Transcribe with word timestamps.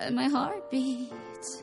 and 0.00 0.14
my 0.16 0.28
heart 0.28 0.70
beats 0.70 1.62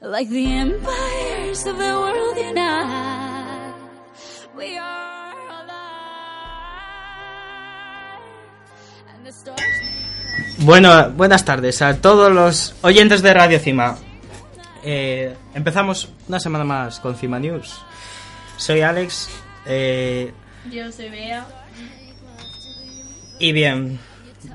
like 0.00 0.28
the 0.30 0.46
empires 0.46 1.66
of 1.66 1.76
the 1.78 1.92
world 1.98 2.36
unite. 2.36 3.74
We 4.56 4.76
are 4.78 5.34
alive, 5.48 5.72
and 9.14 9.24
the 9.26 9.32
stars. 9.32 9.60
Bueno, 10.58 11.10
buenas 11.10 11.44
tardes 11.44 11.82
a 11.82 12.00
todos 12.00 12.30
los 12.32 12.74
oyentes 12.82 13.22
de 13.22 13.34
Radio 13.34 13.58
Cima. 13.58 13.96
Eh, 14.84 15.34
empezamos 15.54 16.08
una 16.28 16.38
semana 16.40 16.64
más 16.64 17.00
con 17.00 17.14
Cima 17.16 17.38
News. 17.38 17.78
Soy 18.56 18.80
Alex. 18.82 19.28
eh, 19.66 20.32
Yo 20.70 20.90
soy 20.92 21.08
Bea. 21.08 21.46
y 23.40 23.52
bien, 23.52 23.98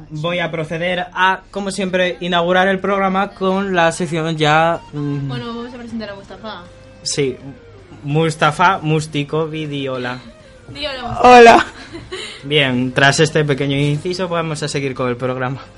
voy 0.09 0.39
a 0.39 0.49
proceder 0.51 1.07
a, 1.13 1.41
como 1.51 1.71
siempre, 1.71 2.17
inaugurar 2.19 2.67
el 2.67 2.79
programa 2.79 3.29
con 3.29 3.75
la 3.75 3.91
sección 3.91 4.37
ya... 4.37 4.79
mm, 4.93 5.27
Bueno, 5.27 5.47
vamos 5.47 5.73
a 5.73 5.77
presentar 5.77 6.09
a 6.09 6.15
Mustafa. 6.15 6.63
Sí, 7.03 7.37
Mustafa 8.03 8.79
Mustico 8.81 9.47
Vidiola. 9.47 10.19
Di 10.69 10.85
hola, 10.85 11.01
Mustafa. 11.03 11.29
Hola. 11.29 11.65
Bien, 12.43 12.91
tras 12.93 13.19
este 13.19 13.43
pequeño 13.45 13.75
inciso 13.77 14.27
vamos 14.27 14.61
a 14.63 14.67
seguir 14.67 14.93
con 14.93 15.09
el 15.09 15.17
programa. 15.17 15.61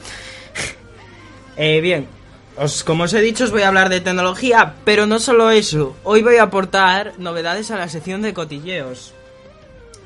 Eh, 1.62 1.82
bien, 1.82 2.08
os, 2.56 2.86
como 2.86 3.04
os 3.04 3.14
he 3.14 3.20
dicho 3.20 3.44
os 3.44 3.52
voy 3.52 3.64
a 3.64 3.68
hablar 3.68 3.90
de 3.90 4.00
tecnología, 4.00 4.76
pero 4.86 5.06
no 5.06 5.20
solo 5.20 5.52
eso. 5.52 5.94
Hoy 6.06 6.24
voy 6.24 6.38
a 6.38 6.44
aportar 6.44 7.16
novedades 7.18 7.70
a 7.70 7.78
la 7.78 7.90
sección 7.90 8.22
de 8.22 8.34
cotilleos. 8.34 9.14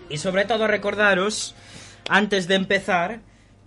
Y 0.09 0.17
sobre 0.17 0.45
todo 0.45 0.65
recordaros, 0.65 1.53
antes 2.09 2.47
de 2.47 2.55
empezar, 2.55 3.19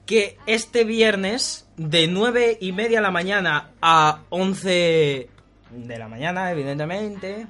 que 0.07 0.39
este 0.47 0.85
viernes 0.85 1.69
de 1.77 2.07
9 2.07 2.59
y 2.61 2.73
media 2.73 2.99
de 2.99 3.03
la 3.03 3.11
mañana 3.11 3.71
a 3.83 4.21
11 4.31 5.29
de 5.71 5.99
la 5.99 6.09
mañana, 6.09 6.51
evidentemente, 6.53 7.47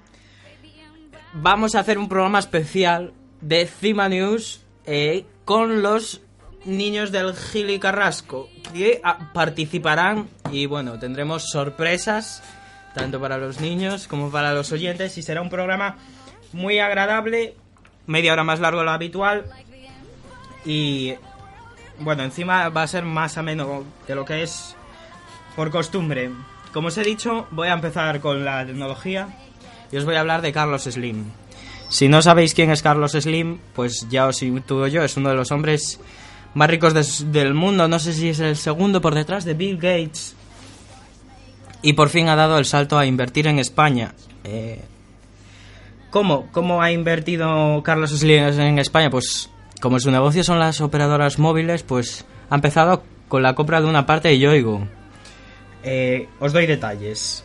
vamos 1.34 1.74
a 1.74 1.80
hacer 1.80 1.98
un 1.98 2.08
programa 2.08 2.38
especial 2.38 3.12
de 3.40 3.66
Cima 3.66 4.08
News 4.08 4.64
eh, 4.86 5.26
con 5.44 5.82
los 5.82 6.22
niños 6.64 7.12
del 7.12 7.34
Gili 7.36 7.78
Carrasco 7.78 8.48
que 8.72 9.00
ah, 9.04 9.30
participarán 9.32 10.28
y 10.50 10.66
bueno, 10.66 10.98
tendremos 10.98 11.50
sorpresas 11.50 12.42
tanto 12.94 13.20
para 13.20 13.36
los 13.36 13.60
niños 13.60 14.08
como 14.08 14.30
para 14.30 14.54
los 14.54 14.72
oyentes 14.72 15.16
y 15.18 15.22
será 15.22 15.42
un 15.42 15.50
programa 15.50 15.98
muy 16.52 16.78
agradable, 16.78 17.54
media 18.06 18.32
hora 18.32 18.42
más 18.42 18.58
largo 18.58 18.80
de 18.80 18.86
lo 18.86 18.90
habitual 18.90 19.44
y 20.64 21.14
bueno, 22.00 22.22
encima 22.22 22.68
va 22.68 22.82
a 22.82 22.86
ser 22.86 23.04
más 23.04 23.38
ameno 23.38 23.84
de 24.06 24.14
lo 24.14 24.24
que 24.24 24.42
es 24.42 24.76
por 25.54 25.70
costumbre. 25.70 26.30
Como 26.72 26.88
os 26.88 26.98
he 26.98 27.02
dicho, 27.02 27.46
voy 27.50 27.68
a 27.68 27.72
empezar 27.72 28.20
con 28.20 28.44
la 28.44 28.66
tecnología 28.66 29.28
y 29.90 29.96
os 29.96 30.04
voy 30.04 30.16
a 30.16 30.20
hablar 30.20 30.42
de 30.42 30.52
Carlos 30.52 30.84
Slim. 30.84 31.24
Si 31.88 32.08
no 32.08 32.20
sabéis 32.20 32.54
quién 32.54 32.70
es 32.70 32.82
Carlos 32.82 33.12
Slim, 33.12 33.58
pues 33.74 34.06
ya 34.10 34.26
os 34.26 34.42
intuyo 34.42 34.86
yo, 34.88 35.02
es 35.02 35.16
uno 35.16 35.30
de 35.30 35.36
los 35.36 35.50
hombres 35.52 36.00
más 36.54 36.68
ricos 36.68 36.92
del 37.32 37.54
mundo, 37.54 37.86
no 37.88 37.98
sé 37.98 38.12
si 38.12 38.30
es 38.30 38.40
el 38.40 38.56
segundo 38.56 39.00
por 39.00 39.14
detrás 39.14 39.44
de 39.44 39.54
Bill 39.54 39.76
Gates. 39.76 40.34
Y 41.82 41.92
por 41.92 42.08
fin 42.08 42.28
ha 42.28 42.36
dado 42.36 42.58
el 42.58 42.64
salto 42.64 42.98
a 42.98 43.06
invertir 43.06 43.46
en 43.46 43.58
España. 43.58 44.14
Eh, 44.42 44.82
¿Cómo? 46.10 46.48
¿Cómo 46.52 46.82
ha 46.82 46.90
invertido 46.90 47.82
Carlos 47.82 48.10
Slim 48.10 48.44
en 48.58 48.78
España? 48.78 49.10
Pues 49.10 49.50
como 49.86 50.00
su 50.00 50.10
negocio 50.10 50.42
son 50.42 50.58
las 50.58 50.80
operadoras 50.80 51.38
móviles, 51.38 51.84
pues 51.84 52.26
ha 52.50 52.56
empezado 52.56 53.04
con 53.28 53.42
la 53.42 53.54
compra 53.54 53.80
de 53.80 53.86
una 53.86 54.04
parte 54.04 54.26
de 54.28 54.38
Yoigo. 54.40 54.86
Eh, 55.84 56.28
os 56.40 56.52
doy 56.52 56.66
detalles. 56.66 57.44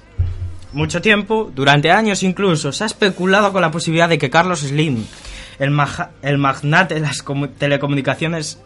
Mucho 0.73 1.01
tiempo, 1.01 1.51
durante 1.53 1.91
años 1.91 2.23
incluso, 2.23 2.71
se 2.71 2.83
ha 2.83 2.87
especulado 2.87 3.51
con 3.51 3.61
la 3.61 3.69
posibilidad 3.69 4.09
de 4.09 4.17
que 4.17 4.31
Carlos 4.31 4.61
Slim, 4.61 5.05
el, 5.59 5.77
el 6.23 6.37
magnate 6.39 6.95
de 6.95 7.01
las 7.01 7.23
comu- 7.23 7.51
telecomunicaciones 7.55 8.59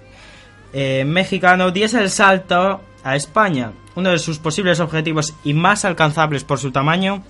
eh, 0.71 1.03
mexicano, 1.05 1.71
diese 1.71 1.99
el 1.99 2.09
salto 2.09 2.79
a 3.03 3.15
España. 3.17 3.71
Uno 3.95 4.11
de 4.11 4.19
sus 4.19 4.39
posibles 4.39 4.79
objetivos 4.79 5.33
y 5.43 5.53
más 5.53 5.83
alcanzables 5.83 6.45
por 6.45 6.59
su 6.59 6.71
tamaño 6.71 7.23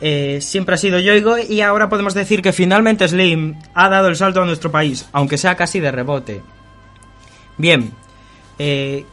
eh, 0.00 0.38
siempre 0.40 0.74
ha 0.74 0.78
sido 0.78 0.98
Yoigo 0.98 1.36
y 1.38 1.60
ahora 1.60 1.88
podemos 1.88 2.14
decir 2.14 2.42
que 2.42 2.52
finalmente 2.52 3.06
Slim 3.08 3.56
ha 3.74 3.88
dado 3.88 4.08
el 4.08 4.16
salto 4.16 4.42
a 4.42 4.46
nuestro 4.46 4.70
país, 4.70 5.08
aunque 5.12 5.38
sea 5.38 5.56
casi 5.56 5.80
de 5.80 5.90
rebote. 5.92 6.42
Bien, 7.58 7.92
eh, 8.58 9.04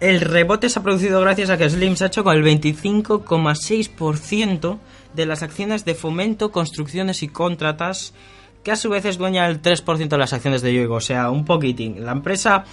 el 0.00 0.20
rebote 0.20 0.68
se 0.68 0.78
ha 0.78 0.82
producido 0.82 1.20
gracias 1.20 1.50
a 1.50 1.56
que 1.56 1.68
Slim 1.70 1.96
se 1.96 2.04
ha 2.04 2.08
hecho 2.08 2.24
con 2.24 2.36
el 2.36 2.44
25,6% 2.44 4.78
de 5.14 5.26
las 5.26 5.42
acciones 5.42 5.84
de 5.84 5.94
Fomento, 5.94 6.52
Construcciones 6.52 7.22
y 7.22 7.28
Contratas, 7.28 8.14
que 8.62 8.72
a 8.72 8.76
su 8.76 8.90
vez 8.90 9.04
es 9.04 9.18
dueña 9.18 9.46
del 9.48 9.62
3% 9.62 10.08
de 10.08 10.18
las 10.18 10.32
acciones 10.32 10.62
de 10.62 10.74
Yoigo, 10.74 10.96
o 10.96 11.00
sea, 11.00 11.30
un 11.30 11.44
poquitín. 11.44 12.04
La 12.04 12.12
empresa, 12.12 12.64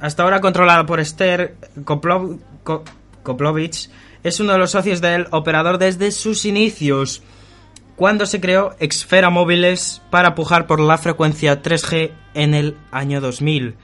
hasta 0.00 0.22
ahora 0.22 0.40
controlada 0.40 0.86
por 0.86 1.00
Esther 1.00 1.56
Koplov- 1.84 2.38
Ko- 2.62 2.84
Koplovich, 3.22 3.90
es 4.24 4.40
uno 4.40 4.52
de 4.52 4.58
los 4.58 4.70
socios 4.72 5.00
del 5.00 5.26
operador 5.30 5.78
desde 5.78 6.10
sus 6.10 6.44
inicios, 6.44 7.22
cuando 7.96 8.26
se 8.26 8.40
creó 8.40 8.74
Exfera 8.78 9.30
Móviles 9.30 10.02
para 10.10 10.34
pujar 10.34 10.66
por 10.66 10.80
la 10.80 10.98
frecuencia 10.98 11.62
3G 11.62 12.10
en 12.34 12.54
el 12.54 12.76
año 12.92 13.20
2000. 13.20 13.74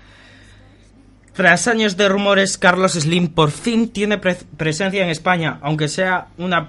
Tras 1.33 1.67
años 1.67 1.97
de 1.97 2.09
rumores, 2.11 2.59
Carlos 2.59 2.93
Slim 2.93 3.29
por 3.29 3.51
fin 3.51 3.89
tiene 3.89 4.19
pre- 4.19 4.37
presencia 4.59 5.03
en 5.03 5.09
España, 5.09 5.59
aunque 5.63 5.89
sea 5.89 6.27
una 6.37 6.67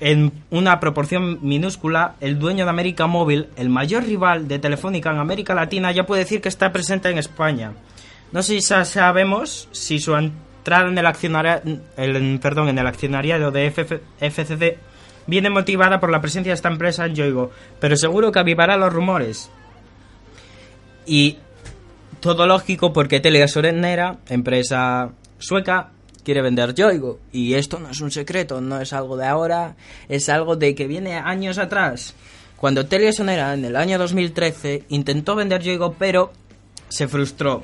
en 0.00 0.32
una 0.50 0.80
proporción 0.80 1.38
minúscula. 1.40 2.16
El 2.20 2.38
dueño 2.38 2.64
de 2.64 2.70
América 2.70 3.06
Móvil, 3.06 3.46
el 3.56 3.70
mayor 3.70 4.04
rival 4.04 4.48
de 4.48 4.58
Telefónica 4.58 5.10
en 5.10 5.18
América 5.18 5.54
Latina, 5.54 5.92
ya 5.92 6.04
puede 6.04 6.24
decir 6.24 6.42
que 6.42 6.50
está 6.50 6.72
presente 6.72 7.08
en 7.08 7.16
España. 7.16 7.72
No 8.32 8.42
sé 8.42 8.54
si 8.54 8.60
sa- 8.60 8.84
sabemos 8.84 9.68
si 9.72 9.98
su 9.98 10.14
entrada 10.64 10.88
en 10.88 10.96
el 10.96 11.06
accionariado, 11.06 11.62
perdón, 12.40 12.70
en 12.70 12.78
el 12.78 12.86
accionariado 12.86 13.50
de 13.50 13.70
FF 13.70 14.00
FCC 14.18 14.78
viene 15.26 15.50
motivada 15.50 16.00
por 16.00 16.10
la 16.10 16.22
presencia 16.22 16.52
de 16.52 16.54
esta 16.54 16.70
empresa 16.70 17.04
en 17.04 17.14
Yoigo, 17.14 17.50
pero 17.80 17.96
seguro 17.96 18.32
que 18.32 18.38
avivará 18.38 18.78
los 18.78 18.90
rumores. 18.90 19.50
Y 21.04 21.36
todo 22.20 22.46
lógico 22.46 22.94
porque 22.94 23.20
Telia 23.20 23.46
empresa 24.30 25.10
sueca, 25.38 25.90
quiere 26.24 26.40
vender 26.40 26.74
Yoigo. 26.74 27.20
Y 27.30 27.54
esto 27.54 27.78
no 27.78 27.90
es 27.90 28.00
un 28.00 28.10
secreto, 28.10 28.62
no 28.62 28.80
es 28.80 28.94
algo 28.94 29.18
de 29.18 29.26
ahora, 29.26 29.76
es 30.08 30.30
algo 30.30 30.56
de 30.56 30.74
que 30.74 30.86
viene 30.86 31.16
años 31.16 31.58
atrás. 31.58 32.14
Cuando 32.56 32.86
Telia 32.86 33.12
Sonera 33.12 33.52
en 33.52 33.66
el 33.66 33.76
año 33.76 33.98
2013 33.98 34.84
intentó 34.88 35.34
vender 35.34 35.62
Yoigo, 35.62 35.94
pero 35.98 36.32
se 36.88 37.06
frustró. 37.06 37.62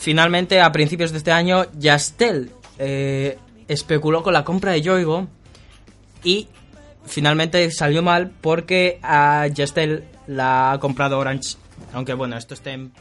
Finalmente, 0.00 0.62
a 0.62 0.72
principios 0.72 1.12
de 1.12 1.18
este 1.18 1.30
año, 1.30 1.66
Yastel 1.78 2.50
eh, 2.78 3.36
especuló 3.68 4.22
con 4.22 4.32
la 4.32 4.44
compra 4.44 4.72
de 4.72 4.80
Yoigo 4.80 5.28
y 6.24 6.48
finalmente 7.04 7.70
salió 7.70 8.02
mal 8.02 8.30
porque 8.40 8.98
a 9.02 9.46
Yastel 9.48 10.04
la 10.26 10.72
ha 10.72 10.80
comprado 10.80 11.18
Orange. 11.18 11.56
Aunque 11.92 12.14
bueno, 12.14 12.38
esto 12.38 12.54
esté 12.54 12.70
en- 12.72 12.92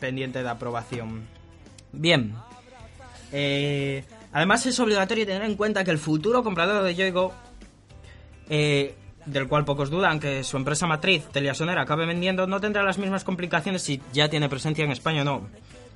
pendiente 0.00 0.42
de 0.42 0.48
aprobación. 0.48 1.22
Bien. 1.92 2.34
Eh, 3.30 4.04
además 4.32 4.66
es 4.66 4.80
obligatorio 4.80 5.24
tener 5.24 5.42
en 5.44 5.54
cuenta 5.54 5.84
que 5.84 5.92
el 5.92 5.98
futuro 5.98 6.42
comprador 6.42 6.82
de 6.82 6.96
Yoigo, 6.96 7.32
eh, 8.50 8.96
del 9.26 9.46
cual 9.46 9.64
pocos 9.64 9.90
dudan 9.90 10.18
que 10.18 10.42
su 10.42 10.56
empresa 10.56 10.88
matriz, 10.88 11.24
Teliasonera, 11.30 11.82
acabe 11.82 12.04
vendiendo, 12.04 12.48
no 12.48 12.60
tendrá 12.60 12.82
las 12.82 12.98
mismas 12.98 13.22
complicaciones 13.22 13.82
si 13.82 14.02
ya 14.12 14.28
tiene 14.28 14.48
presencia 14.48 14.84
en 14.84 14.90
España 14.90 15.22
o 15.22 15.24
no. 15.24 15.48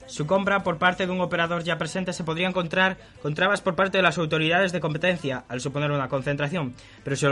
Su 0.06 0.26
compra 0.26 0.62
por 0.62 0.78
parte 0.78 1.06
de 1.06 1.12
un 1.12 1.20
operador 1.20 1.64
ya 1.64 1.78
presente 1.78 2.12
se 2.12 2.24
podría 2.24 2.48
encontrar 2.48 2.96
con 3.22 3.34
trabas 3.34 3.60
por 3.60 3.74
parte 3.74 3.98
de 3.98 4.02
las 4.02 4.18
autoridades 4.18 4.72
de 4.72 4.80
competencia 4.80 5.44
al 5.48 5.60
suponer 5.60 5.90
una 5.90 6.08
concentración. 6.08 6.74
Pero 7.04 7.16
si 7.16 7.26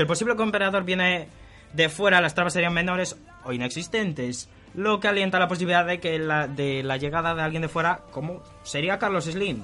el, 0.00 0.06
posible 0.06 0.36
comprador 0.36 0.84
viene 0.84 1.28
de 1.72 1.88
fuera, 1.88 2.20
las 2.20 2.34
trabas 2.34 2.52
serían 2.52 2.74
menores 2.74 3.16
o 3.44 3.52
inexistentes. 3.52 4.48
lo 4.74 5.00
que 5.00 5.08
alienta 5.08 5.40
la 5.40 5.48
posibilidad 5.48 5.84
de 5.84 5.98
que 5.98 6.18
de 6.18 6.82
la 6.84 6.96
llegada 6.96 7.34
de 7.34 7.42
alguien 7.42 7.62
de 7.62 7.68
fuera, 7.68 8.02
como 8.12 8.42
sería 8.62 8.98
Carlos 8.98 9.24
Slim. 9.24 9.62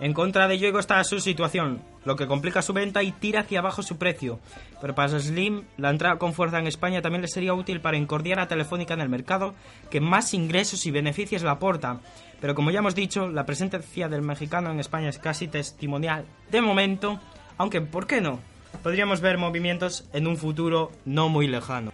En 0.00 0.12
contra 0.12 0.48
de 0.48 0.58
Yoigo 0.58 0.80
está 0.80 1.02
su 1.04 1.20
situación, 1.20 1.80
lo 2.04 2.16
que 2.16 2.26
complica 2.26 2.62
su 2.62 2.72
venta 2.72 3.02
y 3.02 3.12
tira 3.12 3.40
hacia 3.40 3.60
abajo 3.60 3.82
su 3.82 3.96
precio. 3.96 4.40
Pero 4.80 4.94
para 4.94 5.20
Slim, 5.20 5.64
la 5.76 5.90
entrada 5.90 6.18
con 6.18 6.34
fuerza 6.34 6.58
en 6.58 6.66
España 6.66 7.00
también 7.00 7.22
le 7.22 7.28
sería 7.28 7.54
útil 7.54 7.80
para 7.80 7.96
encordiar 7.96 8.40
a 8.40 8.48
Telefónica 8.48 8.94
en 8.94 9.00
el 9.00 9.08
mercado, 9.08 9.54
que 9.90 10.00
más 10.00 10.34
ingresos 10.34 10.84
y 10.86 10.90
beneficios 10.90 11.42
le 11.42 11.50
aporta. 11.50 12.00
Pero 12.40 12.54
como 12.54 12.72
ya 12.72 12.80
hemos 12.80 12.94
dicho, 12.94 13.28
la 13.28 13.46
presencia 13.46 14.08
del 14.08 14.22
mexicano 14.22 14.70
en 14.70 14.80
España 14.80 15.08
es 15.08 15.18
casi 15.18 15.46
testimonial 15.46 16.26
de 16.50 16.60
momento, 16.60 17.20
aunque 17.56 17.80
¿por 17.80 18.06
qué 18.06 18.20
no? 18.20 18.40
Podríamos 18.82 19.20
ver 19.20 19.38
movimientos 19.38 20.08
en 20.12 20.26
un 20.26 20.36
futuro 20.36 20.90
no 21.04 21.28
muy 21.28 21.46
lejano. 21.46 21.92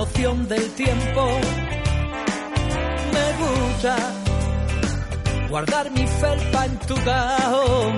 Noción 0.00 0.48
del 0.48 0.66
tiempo. 0.82 1.22
Me 3.14 3.26
gusta 3.42 3.96
guardar 5.50 5.90
mi 5.90 6.06
felpa 6.06 6.60
en 6.64 6.76
tu 6.88 6.94
cajón. 7.08 7.92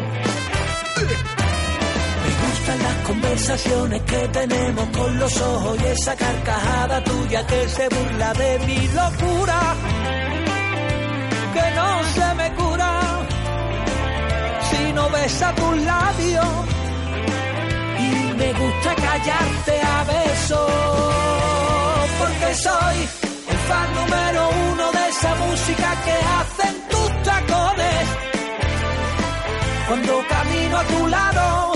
Me 2.23 2.31
gustan 2.43 2.79
las 2.87 2.97
conversaciones 3.09 4.03
que 4.03 4.21
tenemos 4.39 4.87
con 4.99 5.19
los 5.21 5.41
ojos 5.41 5.79
y 5.81 5.87
esa 5.97 6.17
carcajada 6.17 7.05
tuya 7.05 7.47
que 7.47 7.69
se 7.69 7.89
burla 7.95 8.33
de 8.43 8.51
mi 8.67 8.81
locura. 9.01 9.61
Que 11.55 11.67
no 11.79 11.89
se 12.17 12.29
me 12.41 12.49
cura 12.61 12.93
si 14.69 14.93
no 14.93 15.05
besa 15.11 15.55
tus 15.55 15.77
labios 15.93 16.53
y 18.07 18.11
me 18.41 18.53
gusta 18.61 18.91
callarte 19.07 19.75
a 19.95 20.05
besos 20.13 21.32
soy 22.55 22.97
el 23.49 23.59
fan 23.69 23.95
número 23.95 24.51
uno 24.73 24.93
de 24.93 25.09
esa 25.09 25.35
música 25.35 25.89
que 26.05 26.17
hacen 26.39 26.75
tus 26.91 27.23
tacones. 27.23 28.07
Cuando 29.89 30.13
camino 30.29 30.77
a 30.79 30.85
tu 30.85 31.07
lado 31.09 31.73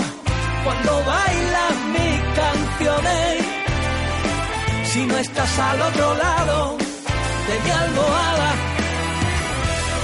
cuando 0.67 0.91
bailas 1.05 1.75
mis 1.95 2.19
canciones 2.41 3.45
si 4.91 5.05
no 5.05 5.17
estás 5.17 5.59
al 5.59 5.81
otro 5.81 6.15
lado 6.15 6.77
de 7.47 7.55
mi 7.63 7.69
almohada 7.69 8.51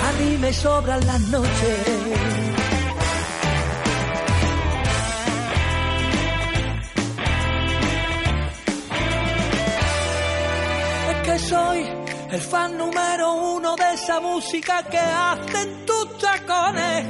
a 0.08 0.12
mí 0.20 0.38
me 0.38 0.54
sobran 0.54 1.06
las 1.06 1.20
noches 1.20 2.63
que 11.34 11.40
soy 11.40 11.80
el 12.32 12.42
fan 12.42 12.78
número 12.78 13.34
uno 13.56 13.76
de 13.76 13.94
esa 13.94 14.20
música 14.20 14.84
que 14.84 15.00
hacen 15.00 15.86
tus 15.88 16.18
tacones. 16.20 17.06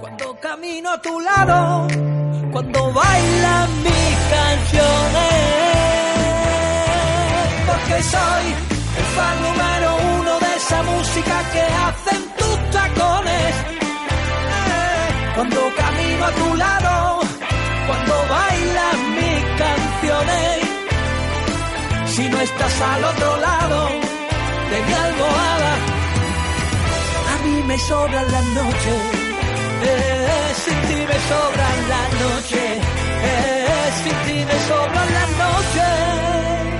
Cuando 0.00 0.34
camino 0.40 0.88
a 0.90 0.98
tu 1.02 1.20
lado, 1.20 1.86
cuando 2.52 2.92
bailan 2.92 3.68
mis 3.82 4.16
canciones. 4.36 5.34
Porque 7.68 7.96
soy 8.14 8.44
el 9.00 9.06
fan 9.16 9.36
número 9.46 9.88
uno 10.18 10.32
de 10.44 10.56
esa 10.56 10.82
música 10.84 11.36
que 11.52 11.64
hacen 11.86 12.22
tus 12.38 12.70
tacones. 12.70 13.54
Cuando 15.34 15.60
camino 15.82 16.24
a 16.24 16.30
tu 16.30 16.54
lado, 16.54 17.03
si 22.14 22.28
no 22.28 22.40
estás 22.40 22.80
al 22.80 23.04
otro 23.04 23.36
lado 23.38 23.88
de 24.70 24.78
mi 24.86 24.92
almohada. 24.92 25.72
A 27.32 27.36
mí 27.44 27.62
me 27.66 27.78
sobran 27.78 28.26
las 28.30 28.46
noches, 28.60 29.00
eh, 29.82 30.52
sin 30.64 30.80
ti 30.88 31.00
me 31.10 31.18
sobran 31.30 31.78
las 31.94 32.08
noches, 32.24 32.70
eh, 33.30 33.90
sin 34.02 34.16
ti 34.26 34.44
me 34.50 34.58
sobran 34.68 35.08
las 35.18 35.30
noches. 35.44 36.73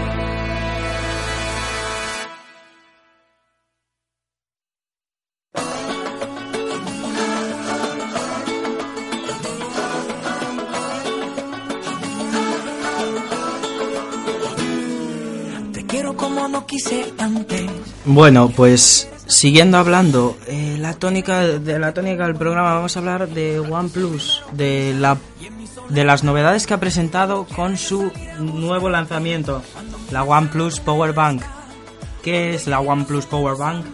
Bueno, 18.07 18.51
pues 18.55 19.09
siguiendo 19.27 19.79
hablando, 19.79 20.37
eh, 20.47 20.77
la 20.79 20.93
tónica 20.93 21.41
de 21.41 21.79
la 21.79 21.95
tónica 21.95 22.27
del 22.27 22.37
programa 22.37 22.75
vamos 22.75 22.95
a 22.97 22.99
hablar 22.99 23.29
de 23.29 23.61
OnePlus, 23.61 24.43
de 24.53 24.95
la 24.95 25.17
de 25.89 26.05
las 26.05 26.23
novedades 26.23 26.67
que 26.67 26.75
ha 26.75 26.81
presentado 26.81 27.47
con 27.47 27.77
su 27.79 28.13
nuevo 28.39 28.91
lanzamiento, 28.91 29.63
la 30.11 30.23
OnePlus 30.23 30.81
Power 30.81 31.15
Bank. 31.15 31.43
¿Qué 32.23 32.55
es 32.55 32.67
la 32.67 32.81
OnePlus 32.81 33.27
Power 33.27 33.57
Bank? 33.57 33.87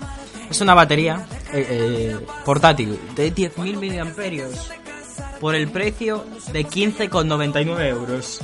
Es 0.50 0.60
una 0.60 0.74
batería 0.74 1.26
eh, 1.52 1.66
eh, 1.68 2.26
portátil 2.44 2.98
de 3.14 3.32
10.000 3.32 3.76
miliamperios 3.76 4.70
por 5.40 5.54
el 5.54 5.68
precio 5.68 6.24
de 6.52 6.66
15,99 6.66 7.86
euros. 7.88 8.40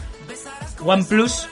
OnePlus 0.84 1.48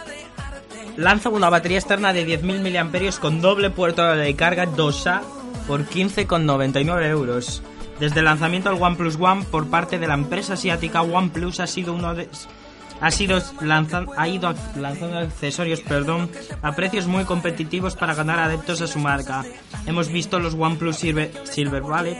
lanza 0.96 1.28
una 1.28 1.50
batería 1.50 1.78
externa 1.78 2.12
de 2.12 2.26
10.000 2.26 2.60
miliamperios 2.60 3.18
con 3.18 3.40
doble 3.40 3.70
puerto 3.70 4.04
de 4.14 4.34
carga 4.36 4.66
2A 4.66 5.20
por 5.66 5.86
15,99 5.86 7.06
euros. 7.08 7.62
Desde 8.00 8.18
el 8.20 8.24
lanzamiento 8.26 8.70
del 8.70 8.82
OnePlus 8.82 9.16
One 9.20 9.44
por 9.50 9.68
parte 9.68 9.98
de 9.98 10.06
la 10.08 10.14
empresa 10.14 10.54
asiática, 10.54 11.02
OnePlus 11.02 11.60
ha 11.60 11.66
sido 11.66 11.92
uno 11.94 12.14
de 12.14 12.28
ha 13.00 13.10
sido 13.10 13.38
lanzan- 13.60 14.08
ha 14.16 14.28
ido 14.28 14.54
lanzando 14.76 15.18
accesorios, 15.18 15.80
perdón, 15.80 16.30
a 16.62 16.72
precios 16.72 17.06
muy 17.06 17.24
competitivos 17.24 17.96
para 17.96 18.14
ganar 18.14 18.38
adeptos 18.38 18.80
a 18.80 18.86
su 18.86 18.98
marca. 19.00 19.44
Hemos 19.86 20.08
visto 20.08 20.38
los 20.38 20.54
OnePlus 20.54 20.96
Silver, 20.96 21.32
Silver 21.44 21.82
Bullet, 21.82 22.16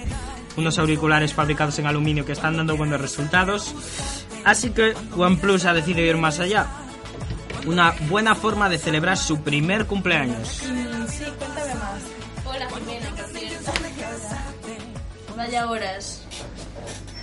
unos 0.56 0.78
auriculares 0.78 1.32
fabricados 1.32 1.78
en 1.78 1.86
aluminio 1.86 2.24
que 2.26 2.32
están 2.32 2.56
dando 2.56 2.76
buenos 2.76 3.00
resultados. 3.00 3.74
Así 4.44 4.70
que 4.70 4.94
OnePlus 5.16 5.64
ha 5.64 5.74
decidido 5.74 6.02
ir 6.06 6.16
más 6.16 6.38
allá. 6.40 6.66
Una 7.66 7.92
buena 8.08 8.34
forma 8.34 8.68
de 8.68 8.78
celebrar 8.78 9.16
su 9.16 9.40
primer 9.40 9.86
cumpleaños. 9.86 10.62
Mm, 10.68 11.06
sí, 11.08 11.24
cuéntame 11.38 11.74
más. 11.74 12.02
Hola, 12.44 12.68
Jimena. 12.68 13.10
Vaya 15.36 15.68
horas. 15.68 16.20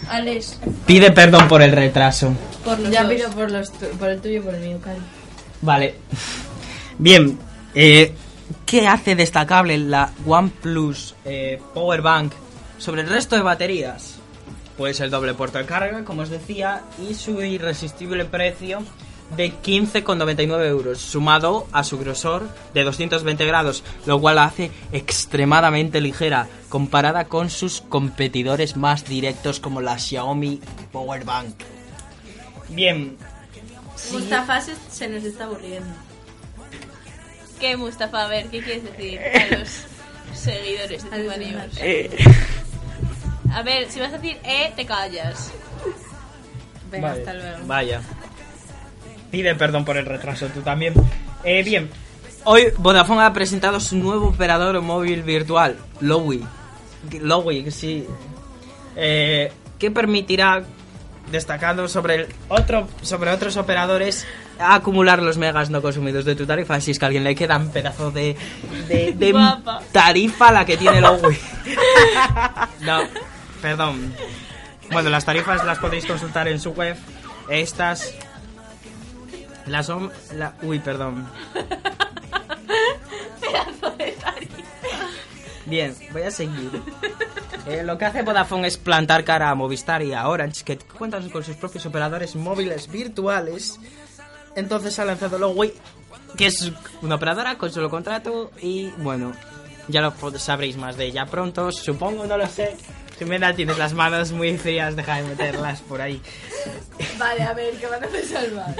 Alex, 0.10 0.60
Pide 0.86 1.12
perdón 1.12 1.48
por 1.48 1.62
el 1.62 1.72
retraso. 1.72 2.34
por 2.66 2.78
los 2.80 2.92
Ya 2.92 3.04
dos. 3.04 3.14
pido 3.14 3.30
por, 3.30 3.52
los 3.52 3.72
tu- 3.72 3.86
por 3.98 4.10
el 4.10 4.20
tuyo 4.20 4.38
y 4.38 4.40
por 4.42 4.56
el 4.56 4.62
mío, 4.62 4.80
Cari. 4.84 5.00
Vale. 5.62 5.96
Bien. 6.98 7.38
eh, 7.76 8.14
¿Qué 8.66 8.88
hace 8.88 9.16
destacable 9.16 9.78
la 9.78 10.12
OnePlus 10.26 11.16
eh, 11.26 11.62
Power 11.74 12.02
Bank 12.02 12.34
sobre 12.78 13.02
el 13.02 13.10
resto 13.10 13.36
de 13.36 13.42
baterías? 13.44 14.16
Pues 14.78 15.00
el 15.02 15.10
doble 15.10 15.34
puerto 15.34 15.58
de 15.58 15.66
carga, 15.66 16.04
como 16.04 16.22
os 16.24 16.30
decía, 16.30 16.82
y 17.10 17.14
su 17.14 17.42
irresistible 17.42 18.26
precio 18.26 18.80
de 19.36 19.52
15,99 19.54 20.66
euros, 20.68 21.00
sumado 21.00 21.68
a 21.72 21.84
su 21.84 21.98
grosor 21.98 22.50
de 22.74 22.84
220 22.84 23.46
grados, 23.46 23.84
lo 24.06 24.20
cual 24.20 24.36
la 24.36 24.46
hace 24.46 24.72
extremadamente 24.92 26.02
ligera 26.02 26.48
comparada 26.70 27.26
con 27.26 27.50
sus 27.50 27.82
competidores 27.82 28.76
más 28.76 29.06
directos 29.06 29.60
como 29.60 29.82
la 29.82 29.98
Xiaomi 29.98 30.60
Power 30.92 31.24
Bank. 31.24 31.56
Bien, 32.70 33.18
Mustafa 34.12 34.62
se, 34.62 34.74
se 34.90 35.08
nos 35.08 35.24
está 35.24 35.46
aburriendo. 35.46 35.90
¿Qué, 37.60 37.78
Mustafa? 37.78 38.26
A 38.26 38.28
ver, 38.28 38.48
¿qué 38.48 38.62
quieres 38.62 38.84
decir 38.84 39.20
a 39.20 39.56
los 39.60 39.70
seguidores 40.34 41.04
de 41.04 41.10
A 41.10 41.18
los 41.18 41.26
Tuba 41.26 41.38
demás. 41.38 41.66
News? 41.68 41.78
eh, 41.82 42.10
A 43.54 43.62
ver, 43.64 43.90
si 43.92 44.00
vas 44.00 44.14
a 44.14 44.18
decir 44.18 44.38
E, 44.44 44.72
te 44.76 44.86
callas. 44.86 45.52
Venga, 46.90 47.10
Vale, 47.10 47.20
hasta 47.20 47.34
luego. 47.34 47.58
Vaya. 47.68 48.02
Pide 49.32 49.56
perdón 49.56 49.86
por 49.86 49.98
el 49.98 50.06
retraso, 50.06 50.48
tú 50.48 50.62
también. 50.62 50.94
Eh, 51.44 51.64
bien, 51.64 51.90
hoy 52.44 52.68
Vodafone 52.78 53.22
ha 53.22 53.34
presentado 53.34 53.80
su 53.80 53.98
nuevo 53.98 54.28
operador 54.28 54.80
móvil 54.82 55.24
virtual, 55.24 55.78
Lowy. 56.02 56.46
Lowy, 57.22 57.72
sí. 57.72 58.06
Eh, 58.96 59.52
que 59.80 59.90
permitirá 59.90 60.64
destacando 61.32 61.88
sobre 61.88 62.16
el 62.16 62.28
otro 62.50 62.88
sobre 63.02 63.32
otros 63.32 63.56
operadores 63.56 64.28
acumular 64.60 65.22
los 65.22 65.38
megas 65.38 65.70
no 65.70 65.82
consumidos 65.82 66.26
de 66.26 66.36
tu 66.36 66.46
tarifa 66.46 66.82
si 66.82 66.92
es 66.92 67.00
que 67.00 67.06
a 67.06 67.08
alguien 67.08 67.24
le 67.24 67.36
queda 67.36 67.58
un 67.58 67.70
pedazo 67.70 68.12
de, 68.12 68.36
de, 68.88 69.14
de 69.14 69.34
tarifa 69.92 70.52
la 70.52 70.66
que 70.66 70.78
tiene 70.78 70.98
el 70.98 71.06
Owi. 71.06 71.38
no, 72.82 73.02
perdón. 73.62 74.14
Bueno, 74.92 75.10
las 75.10 75.24
tarifas 75.24 75.64
las 75.64 75.80
podéis 75.80 76.06
consultar 76.06 76.48
en 76.48 76.60
su 76.60 76.72
web. 76.72 76.98
Estas 77.50 78.14
las 79.66 79.86
son 79.86 80.12
la, 80.36 80.54
uy, 80.62 80.80
perdón. 80.80 81.28
Bien, 85.66 85.96
voy 86.12 86.24
a 86.24 86.32
seguir. 86.32 86.82
Eh, 87.68 87.84
lo 87.84 87.98
que 87.98 88.06
hace 88.06 88.24
Vodafone 88.24 88.68
es 88.68 88.78
plantar 88.78 89.24
cara 89.24 89.50
a 89.50 89.56
Movistar 89.56 90.02
y 90.02 90.14
a 90.14 90.28
Orange, 90.28 90.64
que 90.64 90.78
cuentan 90.78 91.30
con 91.30 91.44
sus 91.44 91.56
propios 91.56 91.86
operadores 91.86 92.36
móviles 92.36 92.92
virtuales. 92.92 93.80
Entonces 94.56 94.98
ha 95.00 95.06
lanzado 95.06 95.38
Lowey, 95.38 95.74
que 96.36 96.48
es 96.48 96.72
una 97.02 97.16
operadora 97.16 97.58
con 97.58 97.72
solo 97.72 97.90
contrato 97.90 98.52
y 98.62 98.90
bueno, 98.98 99.32
ya 99.88 100.02
lo 100.02 100.14
sabréis 100.38 100.76
más 100.76 100.98
de 100.98 101.06
ella 101.06 101.26
pronto, 101.26 101.72
supongo, 101.72 102.26
no 102.26 102.38
lo 102.38 102.48
sé. 102.48 102.76
Jimena, 103.18 103.56
tienes 103.56 103.78
las 103.78 103.94
manos 103.94 104.32
muy 104.32 104.58
frías, 104.58 104.96
deja 104.96 105.18
de 105.18 105.24
meterlas 105.24 105.82
por 105.82 106.02
ahí, 106.02 106.20
Vale, 107.20 107.44
a 107.44 107.54
ver, 107.54 107.76
¿qué 107.76 107.86
van 107.86 108.04
a 108.04 108.08
hacer 108.08 108.26
salvar? 108.26 108.76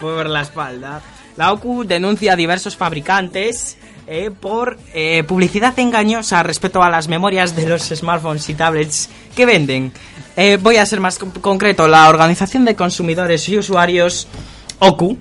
Por 0.00 0.28
la 0.28 0.42
espalda. 0.42 1.00
La 1.36 1.52
OCU 1.52 1.84
denuncia 1.84 2.32
a 2.32 2.36
diversos 2.36 2.76
fabricantes 2.76 3.76
eh, 4.06 4.30
por 4.30 4.78
eh, 4.92 5.22
publicidad 5.24 5.78
engañosa 5.78 6.42
respecto 6.42 6.82
a 6.82 6.90
las 6.90 7.08
memorias 7.08 7.54
de 7.54 7.68
los 7.68 7.82
smartphones 7.82 8.48
y 8.48 8.54
tablets 8.54 9.08
que 9.36 9.46
venden. 9.46 9.92
Eh, 10.36 10.58
voy 10.60 10.76
a 10.78 10.86
ser 10.86 11.00
más 11.00 11.18
con- 11.18 11.30
concreto. 11.30 11.86
La 11.86 12.08
Organización 12.08 12.64
de 12.64 12.74
Consumidores 12.74 13.48
y 13.48 13.58
Usuarios, 13.58 14.26
OCU, 14.80 15.16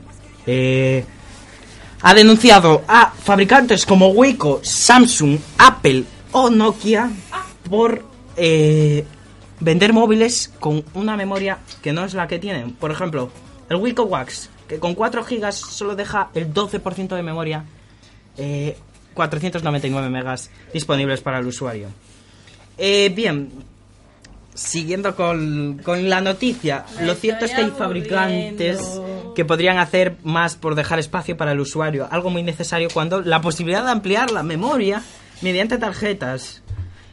ha 2.01 2.13
denunciado 2.13 2.81
a 2.87 3.11
fabricantes 3.11 3.85
como 3.85 4.09
Wiko, 4.09 4.61
Samsung, 4.63 5.37
Apple 5.57 6.05
o 6.31 6.49
Nokia 6.49 7.11
por 7.69 8.03
vender 9.59 9.93
móviles 9.93 10.51
con 10.59 10.83
una 10.93 11.15
memoria 11.17 11.59
que 11.81 11.91
no 11.93 12.05
es 12.05 12.13
la 12.13 12.27
que 12.27 12.39
tienen. 12.39 12.73
Por 12.73 12.91
ejemplo, 12.91 13.29
el 13.69 13.75
Wiko 13.77 14.03
Wax, 14.03 14.49
que 14.69 14.79
con 14.79 14.93
4 14.93 15.25
GB 15.25 15.51
solo 15.51 15.95
deja 15.95 16.29
el 16.35 16.53
12% 16.53 17.15
de 17.15 17.23
memoria, 17.23 17.65
eh, 18.37 18.77
499 19.15 20.09
megas 20.09 20.51
disponibles 20.71 21.21
para 21.21 21.39
el 21.39 21.47
usuario. 21.47 21.89
Eh, 22.77 23.11
bien, 23.13 23.49
siguiendo 24.53 25.15
con, 25.15 25.81
con 25.83 26.07
la 26.07 26.21
noticia, 26.21 26.85
lo 27.01 27.15
cierto 27.15 27.45
es 27.45 27.51
que 27.51 27.61
hay 27.61 27.71
fabricantes 27.71 28.79
aburriendo. 28.79 29.33
que 29.33 29.43
podrían 29.43 29.79
hacer 29.79 30.17
más 30.23 30.55
por 30.55 30.75
dejar 30.75 30.99
espacio 30.99 31.35
para 31.35 31.51
el 31.51 31.59
usuario, 31.59 32.07
algo 32.11 32.29
muy 32.29 32.43
necesario 32.43 32.89
cuando 32.93 33.21
la 33.21 33.41
posibilidad 33.41 33.83
de 33.83 33.91
ampliar 33.91 34.31
la 34.31 34.43
memoria 34.43 35.01
mediante 35.41 35.77
tarjetas. 35.77 36.61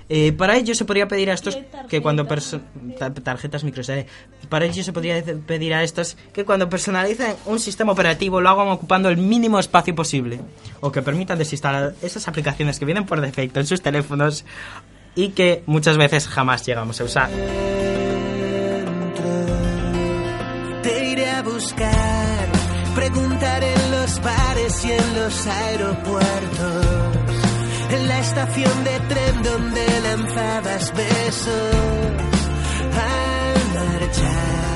Eh, 0.09 0.33
para 0.33 0.57
ello 0.57 0.75
se 0.75 0.85
podría 0.85 1.09
pedir 1.09 1.31
a 1.31 1.35
estos 1.35 1.59
que 1.89 2.01
cuando 2.01 2.27
tarjetas 2.27 3.65
micro 3.65 3.83
SD. 3.83 4.07
para 4.49 4.65
ello 4.65 4.85
se 4.85 4.93
podría 4.93 5.21
pedir 5.47 5.75
a 5.75 5.83
estos 5.83 6.17
que 6.33 6.45
cuando 6.45 6.69
personalicen 6.69 7.35
un 7.47 7.59
sistema 7.59 7.91
operativo 7.91 8.41
lo 8.41 8.49
hagan 8.51 8.69
ocupando 8.69 9.09
el 9.09 9.17
mínimo 9.17 9.59
espacio 9.59 9.97
posible 9.97 10.41
o 10.81 10.93
que 10.93 11.03
permitan 11.03 11.39
desinstalar 11.39 11.95
esas 12.03 12.29
aplicaciones 12.29 12.79
que 12.79 12.85
vienen 12.85 13.05
por 13.05 13.21
defecto 13.21 13.59
en 13.59 13.67
sus 13.67 13.83
teléfonos 13.83 14.45
y 15.17 15.31
que 15.31 15.65
muchas 15.67 15.97
veces 15.97 16.29
jamás 16.29 16.65
llegamos 16.65 17.01
a 17.01 17.05
usar. 17.05 17.31
Te 20.83 21.09
iré 21.09 21.31
a 21.31 21.43
buscar, 21.43 22.49
preguntaré 22.95 23.75
en 23.75 23.91
los 23.91 24.23
bares 24.23 24.85
y 24.85 24.93
en 24.93 25.15
los 25.17 25.47
aeropuertos, 25.47 27.36
en 27.90 28.09
la 28.09 28.21
estación 28.21 28.85
de 28.85 29.00
tren 29.09 29.43
donde 29.43 29.87
lanzabas 30.02 30.93
besos 30.95 31.75
al 32.93 33.75
marchar. 33.75 34.66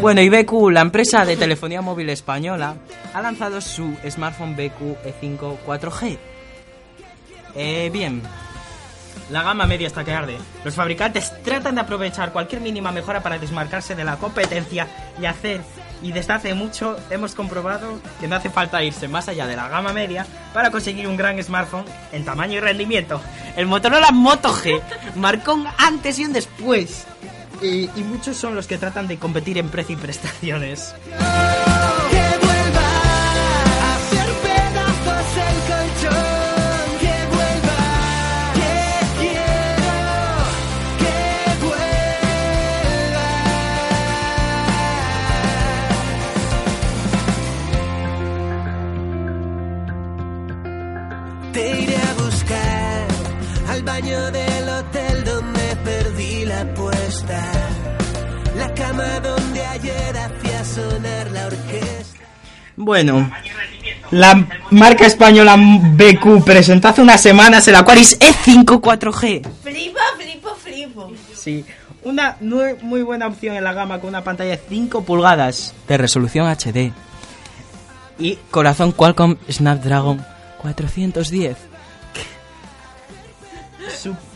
Bueno, 0.00 0.22
y 0.22 0.28
BQ, 0.30 0.70
la 0.70 0.80
empresa 0.80 1.24
de 1.26 1.36
telefonía 1.36 1.82
móvil 1.82 2.08
española, 2.08 2.76
ha 3.12 3.20
lanzado 3.20 3.60
su 3.60 3.94
smartphone 4.08 4.56
BQ 4.56 4.96
E5 5.04 5.58
4G. 5.66 6.18
Eh, 7.54 7.90
bien, 7.92 8.22
la 9.30 9.42
gama 9.42 9.66
media 9.66 9.86
está 9.86 10.04
que 10.04 10.12
arde. 10.12 10.38
Los 10.64 10.74
fabricantes 10.74 11.32
tratan 11.42 11.76
de 11.76 11.82
aprovechar 11.82 12.32
cualquier 12.32 12.60
mínima 12.60 12.92
mejora 12.92 13.22
para 13.22 13.38
desmarcarse 13.38 13.94
de 13.94 14.04
la 14.04 14.16
competencia 14.16 14.86
y 15.20 15.26
hacer, 15.26 15.60
y 16.02 16.12
desde 16.12 16.32
hace 16.32 16.54
mucho 16.54 16.96
hemos 17.10 17.34
comprobado 17.34 18.00
que 18.20 18.28
no 18.28 18.36
hace 18.36 18.50
falta 18.50 18.82
irse 18.82 19.08
más 19.08 19.28
allá 19.28 19.46
de 19.46 19.56
la 19.56 19.68
gama 19.68 19.92
media 19.92 20.26
para 20.52 20.70
conseguir 20.70 21.06
un 21.06 21.16
gran 21.16 21.42
smartphone 21.42 21.84
en 22.12 22.24
tamaño 22.24 22.54
y 22.54 22.60
rendimiento. 22.60 23.20
El 23.56 23.66
Motorola 23.66 24.10
Moto 24.10 24.52
G 24.52 24.80
marcó 25.16 25.54
un 25.54 25.66
antes 25.78 26.18
y 26.18 26.24
un 26.24 26.32
después. 26.32 27.06
Y, 27.62 27.90
y 27.94 28.04
muchos 28.04 28.38
son 28.38 28.54
los 28.54 28.66
que 28.66 28.78
tratan 28.78 29.06
de 29.06 29.18
competir 29.18 29.58
en 29.58 29.68
precio 29.68 29.94
y 29.94 29.98
prestaciones. 29.98 30.94
Baño 54.00 54.30
del 54.30 54.68
hotel 54.68 55.24
donde 55.24 55.76
perdí 55.84 56.44
la 56.46 56.62
apuesta. 56.62 57.42
La 58.56 58.72
cama 58.74 59.20
donde 59.20 59.64
ayer 59.64 60.16
hacía 60.16 60.64
sonar 60.64 61.30
la 61.30 61.46
orquesta. 61.46 62.18
Bueno, 62.76 63.30
la 64.10 64.46
marca 64.70 65.06
española 65.06 65.56
BQ 65.58 66.44
presentó 66.44 66.88
hace 66.88 67.02
unas 67.02 67.20
semanas 67.20 67.68
el 67.68 67.76
Aquaris 67.76 68.18
E5 68.18 68.80
4G. 68.80 69.46
Flipa, 69.62 70.00
flipo, 70.18 70.54
flipo. 70.54 71.12
Sí, 71.34 71.64
una 72.02 72.36
muy 72.40 73.02
buena 73.02 73.26
opción 73.26 73.56
en 73.56 73.64
la 73.64 73.74
gama 73.74 74.00
con 74.00 74.08
una 74.08 74.24
pantalla 74.24 74.52
de 74.52 74.62
5 74.68 75.04
pulgadas 75.04 75.74
de 75.86 75.98
resolución 75.98 76.46
HD. 76.46 76.92
Y 78.18 78.36
corazón 78.50 78.92
Qualcomm 78.92 79.36
Snapdragon 79.50 80.24
410. 80.62 81.70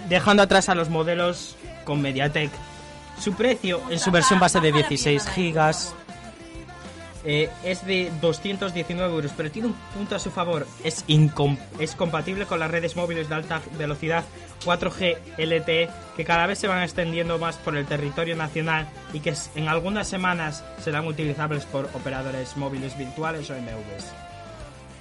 Dejando 0.09 0.43
atrás 0.43 0.69
a 0.69 0.75
los 0.75 0.91
modelos 0.91 1.57
con 1.85 2.01
MediaTek. 2.01 2.51
Su 3.21 3.35
precio 3.35 3.81
en 3.91 3.99
su 3.99 4.11
versión 4.11 4.41
base 4.41 4.61
de 4.61 4.73
16 4.73 5.29
gigas 5.29 5.95
eh, 7.25 7.49
es 7.65 7.87
de 7.87 8.13
219 8.21 9.15
euros, 9.15 9.33
pero 9.37 9.51
tiene 9.51 9.69
un 9.69 9.75
punto 9.95 10.15
a 10.15 10.19
su 10.19 10.31
favor. 10.31 10.67
Es, 10.83 11.05
es 11.79 11.95
compatible 11.95 12.45
con 12.45 12.61
las 12.61 12.71
redes 12.71 12.97
móviles 12.97 13.29
de 13.29 13.35
alta 13.35 13.63
velocidad 13.79 14.25
4G 14.65 15.17
LTE 15.39 15.89
que 16.17 16.25
cada 16.25 16.47
vez 16.47 16.59
se 16.59 16.69
van 16.69 16.83
extendiendo 16.83 17.39
más 17.39 17.57
por 17.57 17.77
el 17.77 17.87
territorio 17.87 18.37
nacional 18.37 18.87
y 19.13 19.21
que 19.21 19.35
en 19.55 19.69
algunas 19.69 20.09
semanas 20.09 20.65
serán 20.83 21.07
utilizables 21.07 21.65
por 21.65 21.87
operadores 21.95 22.57
móviles 22.57 22.97
virtuales 22.99 23.49
o 23.51 23.55
MVs. 23.55 24.24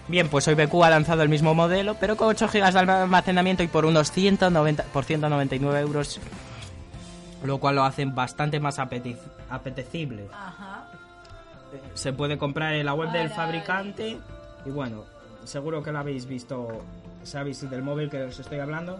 Bien, 0.07 0.27
pues 0.27 0.47
hoy 0.47 0.55
BQ 0.55 0.83
ha 0.83 0.89
lanzado 0.89 1.23
el 1.23 1.29
mismo 1.29 1.53
modelo, 1.53 1.95
pero 1.99 2.17
con 2.17 2.27
8 2.27 2.49
GB 2.51 2.71
de 2.73 2.79
almacenamiento 2.79 3.63
y 3.63 3.67
por 3.67 3.85
unos 3.85 4.11
190, 4.11 4.83
por 4.91 5.05
199 5.05 5.79
euros, 5.79 6.19
lo 7.43 7.57
cual 7.57 7.75
lo 7.75 7.83
hacen 7.83 8.13
bastante 8.13 8.59
más 8.59 8.79
apetecible 8.79 10.27
Ajá. 10.33 10.87
se 11.93 12.11
puede 12.11 12.37
comprar 12.37 12.73
en 12.73 12.85
la 12.85 12.93
web 12.93 13.11
del 13.11 13.29
fabricante 13.29 14.17
y 14.65 14.69
bueno, 14.69 15.05
seguro 15.45 15.81
que 15.81 15.91
lo 15.93 15.99
habéis 15.99 16.25
visto, 16.25 16.83
sabéis 17.23 17.69
del 17.69 17.81
móvil 17.81 18.09
que 18.09 18.23
os 18.23 18.37
estoy 18.39 18.59
hablando, 18.59 18.99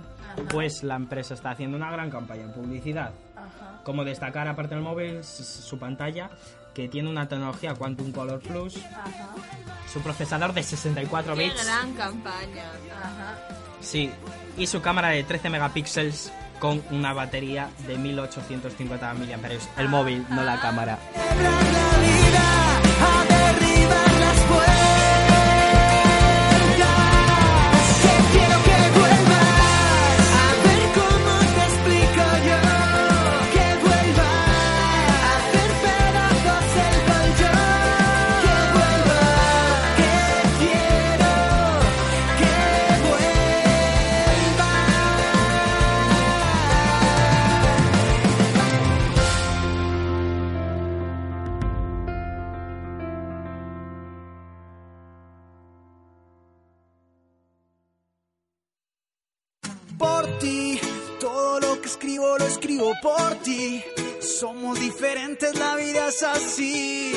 pues 0.51 0.83
la 0.83 0.95
empresa 0.95 1.33
está 1.33 1.51
haciendo 1.51 1.75
una 1.75 1.91
gran 1.91 2.10
campaña 2.10 2.43
en 2.43 2.53
publicidad. 2.53 3.12
Ajá. 3.36 3.81
Como 3.83 4.05
destacar 4.05 4.48
aparte 4.48 4.75
del 4.75 4.83
móvil 4.83 5.22
su 5.24 5.77
pantalla 5.77 6.29
que 6.74 6.88
tiene 6.88 7.10
una 7.10 7.27
tecnología 7.27 7.74
Quantum 7.75 8.12
Color 8.12 8.39
Plus, 8.39 8.77
Ajá. 8.77 9.30
su 9.92 10.00
procesador 10.01 10.53
de 10.53 10.63
64 10.63 11.36
Qué 11.36 11.44
bits, 11.44 11.65
gran 11.65 11.94
campaña. 11.94 12.63
Ajá. 13.01 13.38
sí, 13.82 14.10
y 14.58 14.68
su 14.68 14.82
cámara 14.82 15.10
de 15.10 15.24
13 15.24 15.50
megapíxeles 15.50 16.32
con 16.60 16.82
una 16.92 17.13
batería 17.13 17.70
de 17.88 17.98
1850 17.98 19.13
mAh. 19.13 19.50
El 19.77 19.89
móvil, 19.89 20.25
no 20.30 20.44
la 20.44 20.60
cámara. 20.62 20.98
Escribo 61.94 62.38
lo 62.38 62.46
escribo 62.46 62.92
por 63.02 63.36
ti. 63.44 63.84
Somos 64.20 64.80
diferentes, 64.80 65.54
la 65.56 65.76
vida 65.76 66.08
es 66.08 66.24
así. 66.24 67.14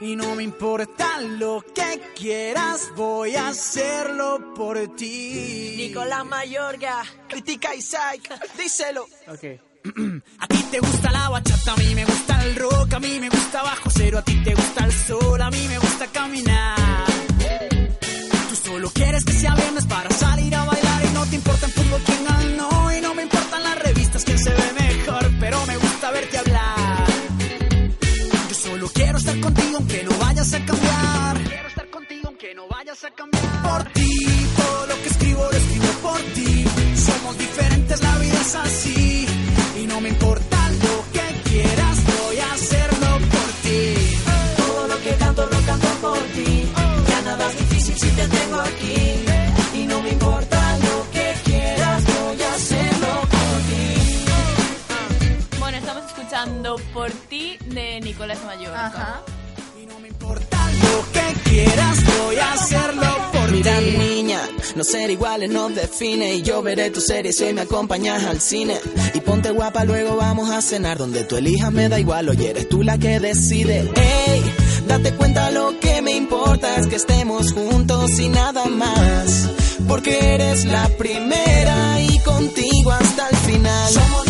Y 0.00 0.16
no 0.16 0.34
me 0.34 0.42
importa 0.42 1.20
lo 1.20 1.64
que 1.74 2.00
quieras, 2.14 2.90
voy 2.96 3.34
a 3.36 3.48
hacerlo 3.48 4.52
por 4.54 4.76
ti. 4.96 5.74
Nicolás 5.76 6.24
Mayorga, 6.24 7.02
critica 7.28 7.74
Isaac, 7.74 8.20
díselo. 8.56 9.06
Ok. 9.28 9.44
A 10.38 10.46
ti 10.46 10.62
te 10.70 10.78
gusta 10.78 11.10
la 11.10 11.28
bachata, 11.28 11.72
a 11.72 11.76
mí 11.76 11.92
me 11.96 12.04
gusta 12.04 12.44
el 12.44 12.54
rock, 12.54 12.94
a 12.94 13.00
mí 13.00 13.18
me 13.18 13.28
gusta 13.28 13.62
bajo 13.62 13.90
cero, 13.90 14.18
a 14.18 14.22
ti 14.22 14.40
te 14.44 14.54
gusta 14.54 14.84
el 14.84 14.92
sol, 14.92 15.42
a 15.42 15.50
mí 15.50 15.66
me 15.68 15.78
gusta 15.78 16.06
caminar. 16.06 17.04
Tú 18.48 18.54
solo 18.54 18.90
quieres 18.90 19.24
que 19.24 19.32
sea 19.32 19.54
viernes 19.56 19.86
para 19.86 20.08
salir 20.10 20.54
a 20.54 20.64
bailar 20.64 21.04
y 21.04 21.14
no 21.14 21.26
te 21.26 21.34
importa 21.34 21.66
en 21.66 21.72
fútbol 21.72 22.00
quién 22.06 22.24
ganó 22.24 22.91
revistas 24.12 24.24
quién 24.24 24.38
se 24.38 24.50
ve 24.50 24.72
mejor, 24.78 25.30
pero 25.40 25.66
me 25.66 25.76
gusta 25.76 26.10
verte 26.10 26.38
hablar. 26.38 27.06
Yo 28.48 28.54
solo 28.54 28.90
quiero 28.92 29.18
estar 29.18 29.40
contigo 29.40 29.76
aunque 29.78 30.02
no 30.04 30.18
vayas 30.18 30.52
a 30.52 30.64
cambiar. 30.64 31.42
Quiero 31.48 31.68
estar 31.68 31.90
contigo 31.90 32.22
aunque 32.26 32.54
no 32.54 32.68
vayas 32.68 33.04
a 33.04 33.10
cambiar. 33.10 33.62
Por 33.62 33.92
ti, 33.92 34.26
todo 34.56 34.86
lo 34.86 35.02
que 35.02 35.08
escribo 35.08 35.42
lo 35.42 35.56
escribo 35.56 35.92
por 36.02 36.20
ti. 36.34 36.64
Somos 36.96 37.38
diferentes, 37.38 38.02
la 38.02 38.18
vida 38.18 38.40
es 38.40 38.54
así. 38.54 39.11
Por 56.94 57.10
ti 57.28 57.58
de 57.66 58.00
Nicolás 58.00 58.38
Mayor. 58.46 58.74
Ajá. 58.74 59.22
Y 59.82 59.86
no 59.86 59.98
me 60.00 60.08
importa 60.08 60.58
lo 60.70 61.12
que 61.12 61.50
quieras, 61.50 61.98
voy 62.24 62.36
a 62.36 62.52
hacerlo 62.52 63.02
por 63.32 63.50
Mira 63.50 63.78
ti. 63.78 63.96
niña, 63.98 64.40
no 64.76 64.84
ser 64.84 65.10
iguales 65.10 65.50
nos 65.50 65.74
define. 65.74 66.34
Y 66.36 66.42
yo 66.42 66.62
veré 66.62 66.90
tu 66.90 67.00
serie 67.00 67.32
si 67.32 67.44
hoy 67.44 67.52
me 67.52 67.62
acompañas 67.62 68.24
al 68.24 68.40
cine. 68.40 68.78
Y 69.14 69.20
ponte 69.20 69.50
guapa, 69.50 69.84
luego 69.84 70.16
vamos 70.16 70.50
a 70.50 70.62
cenar. 70.62 70.98
Donde 70.98 71.24
tú 71.24 71.36
elijas 71.36 71.72
me 71.72 71.88
da 71.88 71.98
igual, 72.00 72.28
oye, 72.28 72.50
eres 72.50 72.68
tú 72.68 72.82
la 72.82 72.96
que 72.98 73.20
decide. 73.20 73.90
Ey, 73.96 74.42
date 74.86 75.14
cuenta 75.14 75.50
lo 75.50 75.78
que 75.80 76.00
me 76.02 76.12
importa 76.12 76.76
Es 76.76 76.86
que 76.86 76.96
estemos 76.96 77.52
juntos 77.52 78.18
y 78.18 78.28
nada 78.28 78.64
más. 78.66 79.48
Porque 79.88 80.34
eres 80.34 80.64
la 80.64 80.88
primera 80.96 82.00
y 82.00 82.18
contigo 82.20 82.92
hasta 82.92 83.28
el 83.28 83.36
final. 83.36 83.92
Somos 83.92 84.21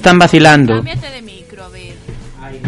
están 0.00 0.18
vacilando. 0.18 0.76
cámbiate 0.76 1.10
de 1.10 1.22
micro, 1.22 1.64
a 1.64 1.68
ver. 1.68 1.94
Ay, 2.42 2.60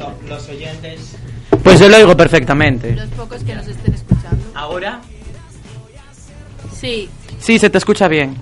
o- 0.00 0.28
los 0.28 0.48
oyentes. 0.48 1.14
Pues 1.62 1.78
yo 1.80 1.88
lo 1.88 1.96
oigo 1.96 2.16
perfectamente. 2.16 2.94
Los 2.96 3.08
pocos 3.10 3.42
que 3.44 3.54
nos 3.54 3.66
estén 3.68 3.94
escuchando. 3.94 4.44
Ahora. 4.54 5.00
Sí, 6.78 7.08
Sí, 7.38 7.58
se 7.58 7.68
te 7.70 7.78
escucha 7.78 8.08
bien. 8.08 8.36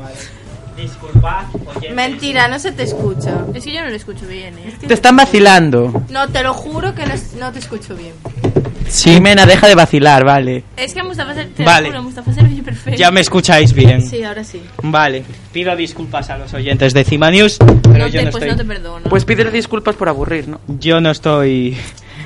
Vale. 0.00 0.14
Disculpad, 0.76 1.44
oyentes. 1.66 1.94
Mentira, 1.94 2.48
no 2.48 2.58
se 2.58 2.72
te 2.72 2.82
escucha. 2.82 3.44
es 3.54 3.64
que 3.64 3.72
yo 3.72 3.82
no 3.82 3.88
lo 3.90 3.96
escucho 3.96 4.26
bien, 4.26 4.58
¿eh? 4.58 4.74
Te 4.86 4.92
están 4.94 5.16
vacilando. 5.16 6.04
No, 6.10 6.28
te 6.28 6.42
lo 6.42 6.52
juro 6.54 6.94
que 6.94 7.06
no, 7.06 7.14
es- 7.14 7.34
no 7.34 7.50
te 7.52 7.58
escucho 7.60 7.94
bien. 7.96 8.12
Ximena, 8.90 9.46
deja 9.46 9.68
de 9.68 9.74
vacilar, 9.74 10.24
vale. 10.24 10.64
Es 10.76 10.92
que 10.94 11.02
Mustafa 11.02 11.34
se, 11.34 11.44
te 11.46 11.64
Vale. 11.64 11.88
lo 11.88 11.92
juro, 11.94 12.02
Mustafa 12.04 12.32
se 12.32 12.42
oye 12.42 12.62
perfecto. 12.62 12.98
Ya 12.98 13.10
me 13.10 13.20
escucháis 13.20 13.72
bien. 13.72 14.02
Sí, 14.06 14.22
ahora 14.24 14.42
sí. 14.44 14.62
Vale. 14.82 15.24
Pido 15.52 15.74
disculpas 15.76 16.28
a 16.30 16.38
los 16.38 16.52
oyentes 16.54 16.92
de 16.92 17.04
Cima 17.04 17.30
News, 17.30 17.58
pero 17.58 17.98
No 17.98 18.06
yo 18.08 18.20
te, 18.20 18.24
no 18.26 18.30
pues 18.32 18.42
estoy. 18.44 18.50
no 18.50 18.56
te 18.56 18.64
perdono. 18.64 19.04
Pues 19.08 19.24
pídele 19.24 19.50
disculpas 19.50 19.94
por 19.94 20.08
aburrir, 20.08 20.48
¿no? 20.48 20.60
Yo 20.66 21.00
no 21.00 21.10
estoy. 21.10 21.76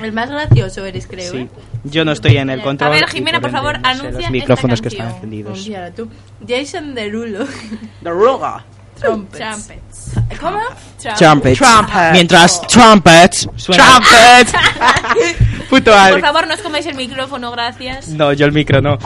El 0.01 0.11
más 0.11 0.29
gracioso 0.29 0.83
eres, 0.85 1.07
creo. 1.07 1.31
Sí. 1.31 1.37
¿eh? 1.37 1.47
Yo 1.85 2.03
no 2.03 2.11
estoy 2.11 2.35
en 2.37 2.49
el 2.49 2.61
control. 2.61 2.91
A 2.91 2.95
ver, 2.95 3.05
y 3.07 3.11
Jimena, 3.11 3.39
por 3.39 3.49
ende 3.49 3.59
favor, 3.59 3.77
no 3.79 3.83
sé 3.83 3.87
anuncia 3.89 4.09
los 4.11 4.19
esta 4.19 4.31
micrófonos 4.31 4.81
que 4.81 4.89
canción. 4.89 5.05
están 5.07 5.15
encendidos. 5.17 5.53
Confiara 5.53 5.91
tú. 5.91 6.09
Jason 6.47 6.95
Derulo. 6.95 7.45
The 8.03 8.09
Ruga. 8.09 8.65
Trumpets. 8.99 9.37
Trumpets. 9.37 10.39
¿Cómo? 10.39 10.59
Trumpets. 11.17 11.59
Trumpets. 11.59 12.11
Mientras 12.13 12.61
trumpets 12.67 13.49
suenan- 13.57 14.01
Trumpets. 14.01 14.53
Puto 15.69 15.91
Por 16.11 16.21
favor, 16.21 16.47
no 16.47 16.53
os 16.53 16.61
comáis 16.61 16.85
el 16.85 16.95
micrófono, 16.95 17.51
gracias. 17.51 18.07
No, 18.09 18.33
yo 18.33 18.45
el 18.45 18.51
micro 18.51 18.81
no. 18.81 18.97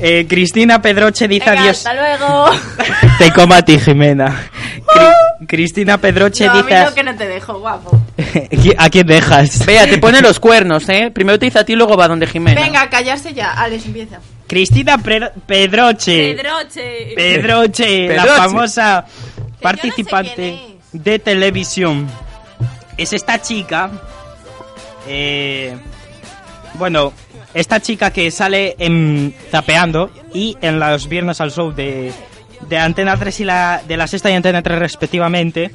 Eh, 0.00 0.26
Cristina 0.28 0.80
Pedroche 0.80 1.26
dice 1.28 1.50
Venga, 1.50 1.62
adiós. 1.62 1.78
hasta 1.86 1.94
luego. 1.94 2.50
Te 3.18 3.32
como 3.32 3.54
a 3.54 3.62
ti, 3.62 3.78
Jimena. 3.78 4.48
Cri- 4.86 5.46
Cristina 5.46 5.98
Pedroche 5.98 6.46
No, 6.46 6.52
a 6.52 6.54
mí 6.56 6.62
dice. 6.62 6.84
no 6.84 6.94
que 6.94 7.02
no 7.02 7.16
te 7.16 7.26
dejo, 7.26 7.58
guapo. 7.58 8.00
¿A 8.78 8.90
quién 8.90 9.06
dejas? 9.06 9.64
Vea, 9.66 9.86
te 9.88 9.98
pone 9.98 10.20
los 10.20 10.38
cuernos, 10.40 10.88
¿eh? 10.88 11.10
Primero 11.12 11.38
te 11.38 11.46
dice 11.46 11.58
a 11.58 11.64
ti, 11.64 11.74
luego 11.74 11.96
va 11.96 12.08
donde 12.08 12.26
Jimena. 12.26 12.60
Venga, 12.60 12.88
callarse 12.88 13.34
ya. 13.34 13.52
Alex, 13.52 13.86
empieza. 13.86 14.18
Cristina 14.46 14.98
Pre- 14.98 15.32
Pedroche. 15.46 16.34
Pedroche. 16.34 17.12
Pedroche, 17.14 18.08
la 18.16 18.24
famosa 18.24 19.04
yo 19.06 19.16
no 19.16 19.48
sé 19.48 19.62
participante 19.62 20.58
de 20.92 21.18
televisión. 21.18 22.08
Es 22.96 23.12
esta 23.12 23.40
chica. 23.42 23.90
eh, 25.06 25.76
bueno, 26.78 27.12
esta 27.54 27.80
chica 27.80 28.12
que 28.12 28.30
sale 28.30 28.76
en 28.78 29.34
Tapeando 29.50 30.10
y 30.32 30.56
en 30.60 30.78
los 30.78 31.08
viernes 31.08 31.40
al 31.40 31.50
show 31.50 31.72
de, 31.72 32.12
de 32.68 32.78
Antena 32.78 33.16
3 33.16 33.40
y 33.40 33.44
la, 33.44 33.82
de 33.86 33.96
la 33.96 34.06
sexta 34.06 34.30
y 34.30 34.34
Antena 34.34 34.62
3 34.62 34.78
respectivamente. 34.78 35.70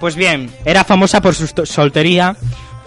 Pues 0.00 0.16
bien, 0.16 0.50
era 0.64 0.84
famosa 0.84 1.20
por 1.20 1.34
su 1.34 1.46
soltería 1.66 2.36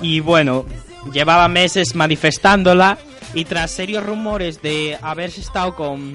y 0.01 0.19
bueno, 0.19 0.65
llevaba 1.11 1.47
meses 1.47 1.95
manifestándola 1.95 2.97
y 3.33 3.45
tras 3.45 3.71
serios 3.71 4.05
rumores 4.05 4.61
de 4.61 4.97
haberse 5.01 5.41
estado 5.41 5.75
con 5.75 6.13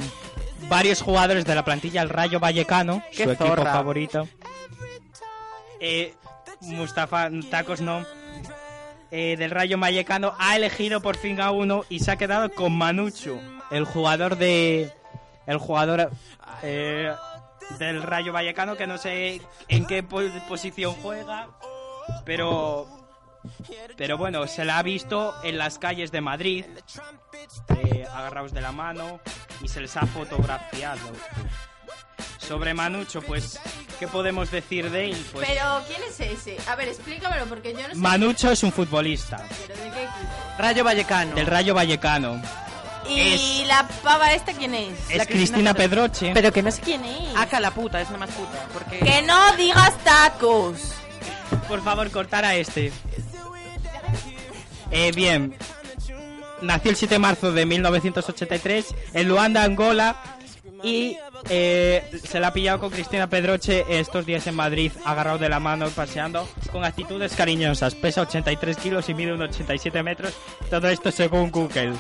varios 0.69 1.03
jugadores 1.03 1.45
de 1.45 1.55
la 1.55 1.65
plantilla 1.65 2.01
del 2.01 2.09
Rayo 2.09 2.41
Vallecano, 2.41 3.03
su 3.13 3.31
equipo 3.31 3.57
favorito. 3.57 4.29
Eh, 5.81 6.15
Mustafa 6.61 7.29
Tacos 7.51 7.81
no. 7.81 8.05
Eh, 9.13 9.37
del 9.37 9.51
Rayo 9.51 9.79
Vallecano 9.79 10.35
ha 10.39 10.57
elegido 10.57 11.01
por 11.01 11.17
fin 11.17 11.41
a 11.41 11.51
uno 11.53 11.85
y 11.89 12.01
se 12.01 12.11
ha 12.11 12.17
quedado 12.17 12.51
con 12.51 12.77
Manucho, 12.77 13.39
el 13.71 13.85
jugador 13.85 14.37
de 14.37 14.91
el 15.47 15.59
jugador 15.59 16.11
eh, 16.63 17.13
del 17.79 18.03
Rayo 18.03 18.33
Vallecano, 18.33 18.77
que 18.77 18.87
no 18.87 18.97
sé 18.99 19.41
en 19.69 19.87
qué 19.87 20.03
po- 20.03 20.23
posición 20.49 20.95
juega, 21.03 21.49
pero 22.25 22.89
pero 23.97 24.17
bueno, 24.17 24.47
se 24.47 24.65
la 24.65 24.79
ha 24.79 24.83
visto 24.83 25.35
en 25.43 25.59
las 25.59 25.79
calles 25.79 26.13
de 26.13 26.21
Madrid, 26.21 26.65
eh, 27.77 28.07
agarrados 28.15 28.53
de 28.53 28.61
la 28.61 28.71
mano, 28.73 29.21
y 29.61 29.69
se 29.69 29.81
les 29.81 29.97
ha 29.97 30.07
fotografiado. 30.07 31.01
Sobre 32.39 32.73
Manucho, 32.75 33.21
pues, 33.23 33.59
¿qué 34.03 34.09
podemos 34.09 34.51
decir 34.51 34.91
de 34.91 35.11
él? 35.11 35.27
Pues, 35.33 35.47
Pero, 35.47 35.81
¿quién 35.87 36.01
es 36.03 36.19
ese? 36.19 36.57
A 36.69 36.75
ver, 36.75 36.89
explícamelo, 36.89 37.47
porque 37.47 37.73
yo 37.73 37.87
no 37.87 37.95
sé. 37.95 38.01
Manucho 38.01 38.51
es 38.51 38.65
un 38.65 38.73
futbolista 38.73 39.37
¿Pero 39.69 39.81
de 39.81 39.91
qué 39.91 40.03
equipo? 40.03 40.59
Rayo 40.59 40.83
Vallecano. 40.83 41.35
del 41.37 41.47
Rayo 41.47 41.73
Vallecano. 41.73 42.43
¿Y 43.09 43.65
la 43.67 43.87
pava 44.03 44.33
esta 44.33 44.55
quién 44.55 44.75
es? 44.75 44.99
Es 45.09 45.19
La 45.19 45.25
Cristina 45.27 45.73
Cristina 45.73 45.75
Pedroche. 45.75 46.33
Pero 46.35 46.53
que 46.53 46.65
no 46.65 46.73
sé 46.73 46.83
quién 46.83 47.05
es. 47.05 47.37
Aca 47.37 47.61
la 47.61 47.71
puta, 47.71 48.01
es 48.01 48.11
la 48.11 48.19
más 48.19 48.31
puta. 48.31 48.67
Porque... 48.73 48.99
Que 48.99 49.23
no 49.23 49.57
digas 49.57 49.97
tacos. 50.03 50.81
Por 51.69 51.85
favor, 51.85 52.11
cortar 52.11 52.45
a 52.45 52.57
este. 52.57 52.93
Eh, 54.91 55.13
bien. 55.15 55.55
Nació 56.61 56.91
el 56.91 56.97
7 56.97 57.15
de 57.15 57.19
marzo 57.21 57.53
de 57.53 57.67
1983 57.67 58.87
en 59.15 59.29
Luanda, 59.29 59.63
Angola. 59.63 60.17
Y 60.83 61.17
eh, 61.49 62.21
se 62.25 62.41
la 62.41 62.49
ha 62.49 62.53
pillado 62.53 62.81
con 62.81 62.91
Cristina 62.91 63.29
Pedroche 63.29 63.85
estos 63.89 64.27
días 64.27 64.47
en 64.47 64.57
Madrid, 64.57 64.91
agarrado 65.05 65.39
de 65.39 65.49
la 65.49 65.61
mano 65.61 65.89
paseando 65.91 66.49
con 66.73 66.85
actitudes 66.85 67.35
cariñosas. 67.35 67.95
Pesa 67.95 68.23
83 68.23 68.77
kilos 68.77 69.09
y 69.09 69.15
mide 69.15 69.33
unos 69.33 69.51
87 69.51 70.03
metros. 70.03 70.35
Todo 70.71 70.89
esto 70.89 71.11
según 71.13 71.51
Google. 71.51 71.93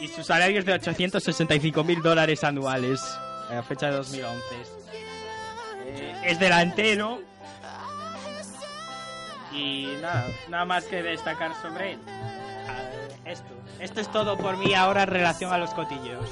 Y 0.00 0.08
su 0.08 0.22
salario 0.22 0.58
es 0.60 0.64
de 0.64 0.72
865 0.72 1.84
mil 1.84 2.00
dólares 2.02 2.44
anuales. 2.44 3.02
A 3.50 3.62
fecha 3.62 3.86
de 3.86 3.92
2011. 3.92 4.42
Eh, 5.86 6.14
es 6.26 6.38
delantero. 6.38 7.20
Y 9.52 9.88
nada, 10.00 10.26
nada 10.48 10.64
más 10.64 10.84
que 10.84 11.02
destacar 11.02 11.52
sobre 11.60 11.92
él. 11.92 11.98
Ah, 12.08 12.80
Esto. 13.24 13.54
Esto 13.80 14.00
es 14.00 14.10
todo 14.10 14.36
por 14.36 14.56
mí 14.56 14.74
ahora 14.74 15.02
en 15.02 15.08
relación 15.08 15.52
a 15.52 15.58
los 15.58 15.70
cotillos. 15.70 16.24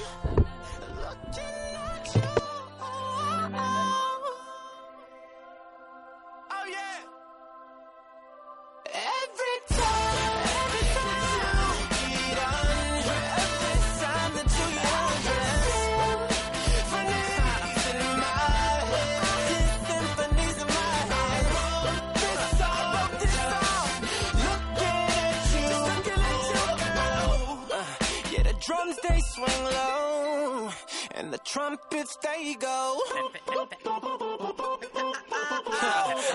Drums 28.66 28.98
they 29.08 29.20
swing 29.20 29.64
low, 29.64 30.70
and 31.12 31.32
the 31.32 31.38
trumpets 31.38 32.16
they 32.16 32.54
go. 32.54 33.00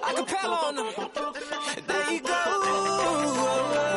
Acapella 0.07 0.63
on 0.63 0.75
them, 0.77 0.87
there 1.87 2.11
you 2.13 2.21
go. 2.21 3.90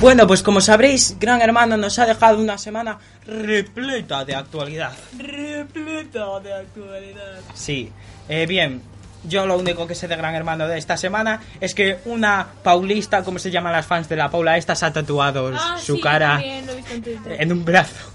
Bueno, 0.00 0.26
pues 0.26 0.42
como 0.42 0.60
sabréis, 0.60 1.16
Gran 1.18 1.40
Hermano 1.40 1.76
nos 1.76 1.98
ha 1.98 2.06
dejado 2.06 2.38
una 2.38 2.58
semana 2.58 2.98
repleta 3.26 4.24
de 4.24 4.34
actualidad. 4.34 4.92
Repleta 5.18 6.38
de 6.40 6.52
actualidad. 6.54 7.40
Sí, 7.54 7.90
eh, 8.28 8.44
bien, 8.46 8.82
yo 9.24 9.46
lo 9.46 9.56
único 9.58 9.86
que 9.86 9.94
sé 9.94 10.06
de 10.06 10.16
Gran 10.16 10.34
Hermano 10.34 10.68
de 10.68 10.76
esta 10.78 10.96
semana 10.98 11.40
es 11.60 11.74
que 11.74 11.98
una 12.04 12.46
paulista, 12.62 13.24
como 13.24 13.38
se 13.38 13.50
llaman 13.50 13.72
las 13.72 13.86
fans 13.86 14.08
de 14.08 14.16
la 14.16 14.30
Paula, 14.30 14.58
esta 14.58 14.74
se 14.76 14.84
ha 14.86 14.92
tatuado 14.92 15.50
Ah, 15.56 15.78
su 15.82 15.96
sí, 15.96 16.00
cara 16.02 16.40
en 16.44 17.52
un 17.52 17.64
brazo. 17.64 18.12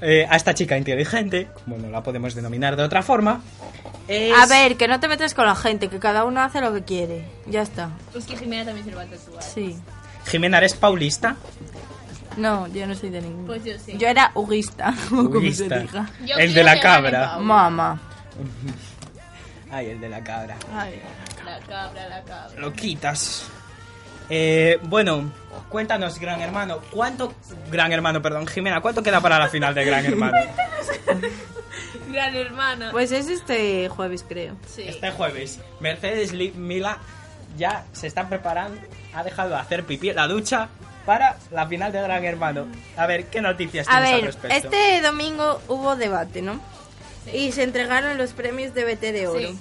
Eh, 0.00 0.26
a 0.28 0.34
esta 0.34 0.54
chica 0.54 0.76
inteligente, 0.78 1.48
como 1.64 1.76
no 1.76 1.90
la 1.90 2.02
podemos 2.02 2.34
denominar 2.34 2.74
de 2.74 2.82
otra 2.82 3.02
forma. 3.02 3.42
es- 4.08 4.32
A 4.34 4.46
ver, 4.46 4.76
que 4.76 4.88
no 4.88 4.98
te 4.98 5.06
metas 5.08 5.34
con 5.34 5.44
la 5.44 5.54
gente, 5.54 5.88
que 5.88 5.98
cada 5.98 6.24
uno 6.24 6.40
hace 6.40 6.60
lo 6.62 6.72
que 6.72 6.82
quiere. 6.82 7.24
Ya 7.46 7.60
está. 7.62 7.90
Es 8.16 8.24
que 8.24 8.36
Jimena 8.36 8.64
también 8.64 8.86
se 8.86 8.90
lo 8.92 8.96
va 8.96 9.02
a 9.02 9.06
tatuar. 9.06 9.42
Sí. 9.42 9.76
Jimena, 10.30 10.58
¿eres 10.58 10.74
paulista? 10.74 11.36
No, 12.36 12.66
yo 12.68 12.86
no 12.86 12.94
soy 12.94 13.10
de 13.10 13.20
ninguno. 13.22 13.46
Pues 13.46 13.64
yo 13.64 13.72
sí. 13.84 13.96
Yo 13.98 14.06
era 14.08 14.30
huguista, 14.34 14.94
o 15.12 15.28
como 15.30 15.50
se 15.52 15.64
diga. 15.64 16.08
Yo 16.24 16.36
el 16.36 16.48
de 16.54 16.62
quiero 16.62 16.64
la 16.66 16.74
que 16.74 16.80
gane 16.80 17.02
cabra. 17.10 17.30
Pau. 17.32 17.40
Mamá. 17.42 18.00
Ay, 19.70 19.90
el 19.90 20.00
de 20.00 20.08
la 20.08 20.22
cabra. 20.24 20.56
Ay. 20.74 21.02
La 21.44 21.58
cabra, 21.60 22.08
la 22.08 22.22
cabra. 22.22 22.58
Lo 22.60 22.72
quitas. 22.72 23.44
Eh, 24.30 24.78
bueno, 24.84 25.32
cuéntanos, 25.68 26.18
Gran 26.18 26.40
Hermano. 26.40 26.78
¿Cuánto. 26.90 27.34
Gran 27.70 27.92
Hermano, 27.92 28.22
perdón, 28.22 28.46
Jimena, 28.46 28.80
¿cuánto 28.80 29.02
queda 29.02 29.20
para 29.20 29.38
la 29.38 29.48
final 29.48 29.74
de 29.74 29.84
Gran 29.84 30.04
Hermano? 30.06 30.36
Gran 32.10 32.34
hermana. 32.34 32.88
Pues 32.90 33.12
es 33.12 33.28
este 33.28 33.88
jueves, 33.88 34.24
creo. 34.26 34.56
sí. 34.66 34.82
Este 34.86 35.10
jueves, 35.10 35.60
Mercedes 35.80 36.32
Li- 36.32 36.52
Mila 36.52 36.98
ya 37.56 37.84
se 37.92 38.06
está 38.06 38.28
preparando. 38.28 38.80
Ha 39.14 39.22
dejado 39.24 39.50
de 39.50 39.56
hacer 39.56 39.84
pipí 39.84 40.10
en 40.10 40.16
la 40.16 40.28
ducha 40.28 40.68
para 41.06 41.36
la 41.50 41.66
final 41.66 41.90
de 41.92 42.02
Gran 42.02 42.24
Hermano. 42.24 42.66
A 42.96 43.06
ver, 43.06 43.26
¿qué 43.26 43.40
noticias 43.40 43.86
A 43.88 43.92
tienes 44.02 44.10
al 44.10 44.16
ver, 44.16 44.24
respecto? 44.26 44.56
este 44.56 45.00
domingo 45.00 45.60
hubo 45.68 45.96
debate, 45.96 46.42
¿no? 46.42 46.60
Y 47.32 47.52
se 47.52 47.62
entregaron 47.62 48.18
los 48.18 48.32
premios 48.32 48.74
de 48.74 48.84
BT 48.84 49.00
de 49.12 49.26
Oro. 49.26 49.40
Sí. 49.40 49.58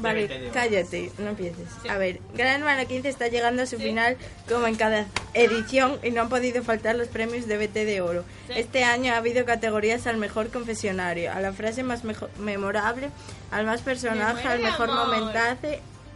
Vale, 0.00 0.28
de 0.28 0.50
cállate, 0.50 1.10
no 1.18 1.30
empieces. 1.30 1.66
A 1.90 1.98
ver, 1.98 2.20
Gran 2.34 2.60
Hermano 2.60 2.86
15 2.86 3.08
está 3.08 3.26
llegando 3.26 3.62
a 3.64 3.66
su 3.66 3.78
final 3.78 4.16
como 4.48 4.68
en 4.68 4.76
cada 4.76 5.06
edición 5.34 5.98
y 6.04 6.10
no 6.12 6.20
han 6.22 6.28
podido 6.28 6.62
faltar 6.62 6.94
los 6.94 7.08
premios 7.08 7.48
de 7.48 7.58
BT 7.58 7.74
de 7.84 8.00
Oro. 8.00 8.24
Este 8.48 8.84
año 8.84 9.12
ha 9.12 9.16
habido 9.16 9.44
categorías 9.44 10.06
al 10.06 10.16
mejor 10.16 10.50
confesionario, 10.50 11.32
a 11.32 11.40
la 11.40 11.52
frase 11.52 11.82
más 11.82 12.02
memorable, 12.38 13.10
al 13.50 13.66
más 13.66 13.80
personaje, 13.80 14.46
al 14.46 14.60
mejor 14.60 14.88
momentazo, 14.92 15.66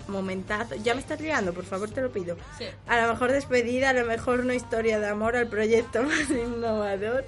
momentazo. 0.08 0.74
Ya 0.76 0.94
me 0.94 1.00
estás 1.00 1.20
liando, 1.20 1.52
por 1.52 1.64
favor, 1.64 1.90
te 1.90 2.00
lo 2.00 2.10
pido. 2.10 2.36
Sí. 2.58 2.64
A 2.86 2.96
la 2.96 3.08
mejor 3.08 3.32
despedida, 3.32 3.90
a 3.90 3.92
la 3.92 4.04
mejor 4.04 4.44
no 4.44 4.52
historia 4.52 4.98
de 5.00 5.08
amor, 5.08 5.36
al 5.36 5.48
proyecto 5.48 6.02
más 6.04 6.28
innovador. 6.30 7.24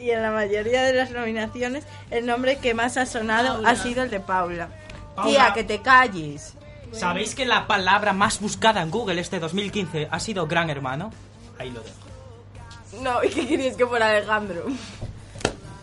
Y 0.00 0.10
en 0.10 0.22
la 0.22 0.30
mayoría 0.30 0.82
de 0.82 0.92
las 0.94 1.10
nominaciones, 1.10 1.84
el 2.10 2.26
nombre 2.26 2.58
que 2.58 2.74
más 2.74 2.96
ha 2.96 3.06
sonado 3.06 3.54
Paula. 3.54 3.70
ha 3.70 3.76
sido 3.76 4.02
el 4.02 4.10
de 4.10 4.20
Paula. 4.20 4.68
Paula. 5.16 5.30
Tía, 5.30 5.52
que 5.54 5.64
te 5.64 5.82
calles. 5.82 6.54
¿Sabéis 6.92 7.34
que 7.34 7.44
la 7.44 7.66
palabra 7.66 8.12
más 8.12 8.40
buscada 8.40 8.80
en 8.80 8.90
Google 8.90 9.20
este 9.20 9.38
2015 9.40 10.08
ha 10.10 10.20
sido 10.20 10.46
Gran 10.46 10.70
Hermano? 10.70 11.12
Ahí 11.58 11.70
lo 11.70 11.80
dejo. 11.80 13.02
No, 13.02 13.22
¿y 13.22 13.28
qué 13.28 13.46
querías 13.46 13.76
que 13.76 13.86
fuera 13.86 14.08
Alejandro? 14.08 14.64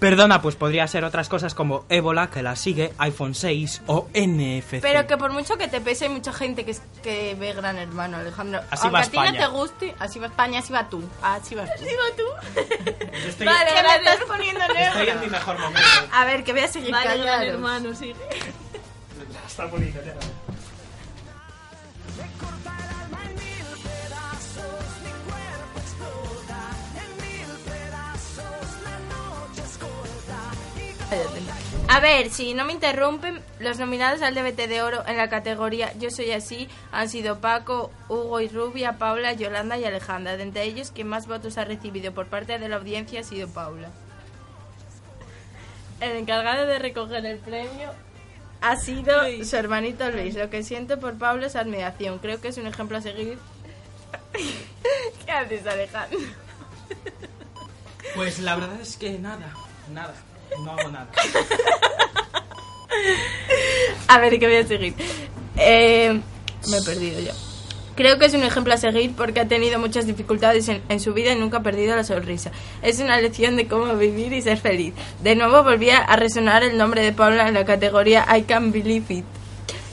Perdona, 0.06 0.40
pues 0.40 0.56
podría 0.56 0.88
ser 0.88 1.04
otras 1.04 1.30
cosas 1.30 1.56
como 1.56 1.84
ébola, 1.90 2.30
que 2.30 2.44
la 2.44 2.56
sigue, 2.56 2.94
iPhone 3.00 3.34
6 3.34 3.82
o 3.88 4.08
NFC. 4.14 4.80
Pero 4.80 5.08
que 5.08 5.18
por 5.18 5.32
mucho 5.32 5.58
que 5.58 5.68
te 5.68 5.82
pese, 5.82 6.06
hay 6.06 6.12
mucha 6.12 6.32
gente 6.32 6.64
que, 6.64 6.70
es, 6.70 6.84
que 7.02 7.34
ve 7.34 7.54
Gran 7.54 7.80
Hermano, 7.80 8.18
Alejandro. 8.18 8.62
Así 8.70 8.84
Aunque 8.84 8.94
va 8.94 9.00
a 9.00 9.10
ti 9.10 9.18
no 9.18 9.24
España. 9.24 9.40
te 9.40 9.48
guste, 9.48 9.96
así 9.98 10.20
va 10.20 10.28
España, 10.28 10.60
así 10.60 10.72
va 10.72 10.88
tú. 10.90 11.04
Así 11.24 11.56
vas 11.56 11.76
tú. 11.76 11.86
Yo 11.86 12.62
estoy, 13.30 13.48
Vale, 13.48 13.72
Que 13.74 13.82
me 13.82 13.96
estás 13.96 14.20
poniendo 14.28 14.62
estoy 14.62 14.78
en 14.78 15.16
mi 15.16 15.22
negro. 15.22 15.32
mejor 15.32 15.58
momento. 15.58 15.90
A 16.14 16.26
ver, 16.26 16.44
que 16.44 16.52
voy 16.52 16.62
a 16.62 16.68
seguir 16.68 16.92
Vale, 16.92 17.18
gran 17.18 17.42
hermano, 17.42 17.96
sí. 17.96 18.14
Está 19.48 19.66
bonito, 19.66 20.00
ya. 20.06 20.14
A 31.88 32.00
ver, 32.00 32.30
si 32.30 32.54
no 32.54 32.66
me 32.66 32.74
interrumpen, 32.74 33.40
los 33.60 33.80
nominados 33.80 34.22
al 34.22 34.34
DBT 34.34 34.68
de 34.68 34.82
Oro 34.82 35.04
en 35.08 35.18
la 35.18 35.30
categoría 35.30 35.94
Yo 35.98 36.10
Soy 36.10 36.32
Así 36.32 36.68
han 36.92 37.10
sido 37.10 37.40
Paco, 37.40 37.92
Hugo 38.10 38.42
y 38.42 38.48
Rubia, 38.48 38.98
Paula, 38.98 39.34
Yolanda 39.34 39.78
y 39.78 39.86
Alejandra. 39.86 40.36
De 40.36 40.44
entre 40.44 40.64
ellos, 40.64 40.92
quien 40.92 41.08
más 41.08 41.28
votos 41.28 41.58
ha 41.58 41.66
recibido 41.66 42.14
por 42.14 42.28
parte 42.28 42.58
de 42.58 42.70
la 42.70 42.78
audiencia 42.78 43.20
ha 43.20 43.24
sido 43.24 43.48
Paula. 43.48 43.90
El 46.02 46.18
encargado 46.18 46.66
de 46.66 46.80
recoger 46.80 47.26
el 47.26 47.38
premio 47.38 47.92
ha 48.62 48.76
sido 48.78 49.14
su 49.44 49.56
hermanito 49.56 50.10
Luis. 50.10 50.36
Lo 50.36 50.50
que 50.50 50.64
siento 50.64 51.00
por 51.00 51.18
Pablo 51.18 51.46
es 51.46 51.56
admiración. 51.56 52.20
Creo 52.20 52.42
que 52.42 52.50
es 52.50 52.58
un 52.58 52.68
ejemplo 52.68 52.98
a 52.98 53.02
seguir. 53.02 53.38
¿Qué 55.26 55.32
haces, 55.32 55.66
Alejandro? 55.68 56.20
Pues 58.16 58.40
la 58.40 58.56
verdad 58.56 58.80
es 58.82 58.98
que 58.98 59.20
nada, 59.20 59.54
nada, 59.94 60.14
no 60.64 60.72
hago 60.72 60.92
nada. 60.92 61.08
A 64.08 64.20
ver, 64.20 64.40
que 64.40 64.48
voy 64.48 64.58
a 64.58 64.68
seguir. 64.68 64.94
Eh, 65.58 66.20
me 66.70 66.78
he 66.78 66.82
perdido 66.82 67.20
yo. 67.20 67.32
Creo 67.96 68.20
que 68.20 68.26
es 68.26 68.34
un 68.34 68.44
ejemplo 68.44 68.74
a 68.74 68.78
seguir 68.78 69.14
porque 69.16 69.40
ha 69.40 69.48
tenido 69.48 69.80
muchas 69.80 70.06
dificultades 70.06 70.68
en, 70.68 71.00
su 71.00 71.14
vida 71.14 71.32
y 71.32 71.40
nunca 71.40 71.60
ha 71.60 71.64
perdido 71.64 71.96
la 71.96 72.04
sonrisa. 72.04 72.52
Es 72.82 73.00
una 73.00 73.20
lección 73.22 73.56
de 73.56 73.68
cómo 73.68 73.96
vivir 73.96 74.34
y 74.34 74.42
ser 74.42 74.58
feliz. 74.58 74.94
De 75.24 75.36
nuevo 75.36 75.64
volvía 75.64 76.00
a 76.00 76.18
resonar 76.18 76.62
el 76.64 76.78
nombre 76.78 77.02
de 77.02 77.14
Paula 77.14 77.48
en 77.48 77.54
la 77.54 77.64
categoría 77.64 78.26
I 78.36 78.42
Can't 78.42 78.74
Believe 78.74 79.14
It. 79.14 79.26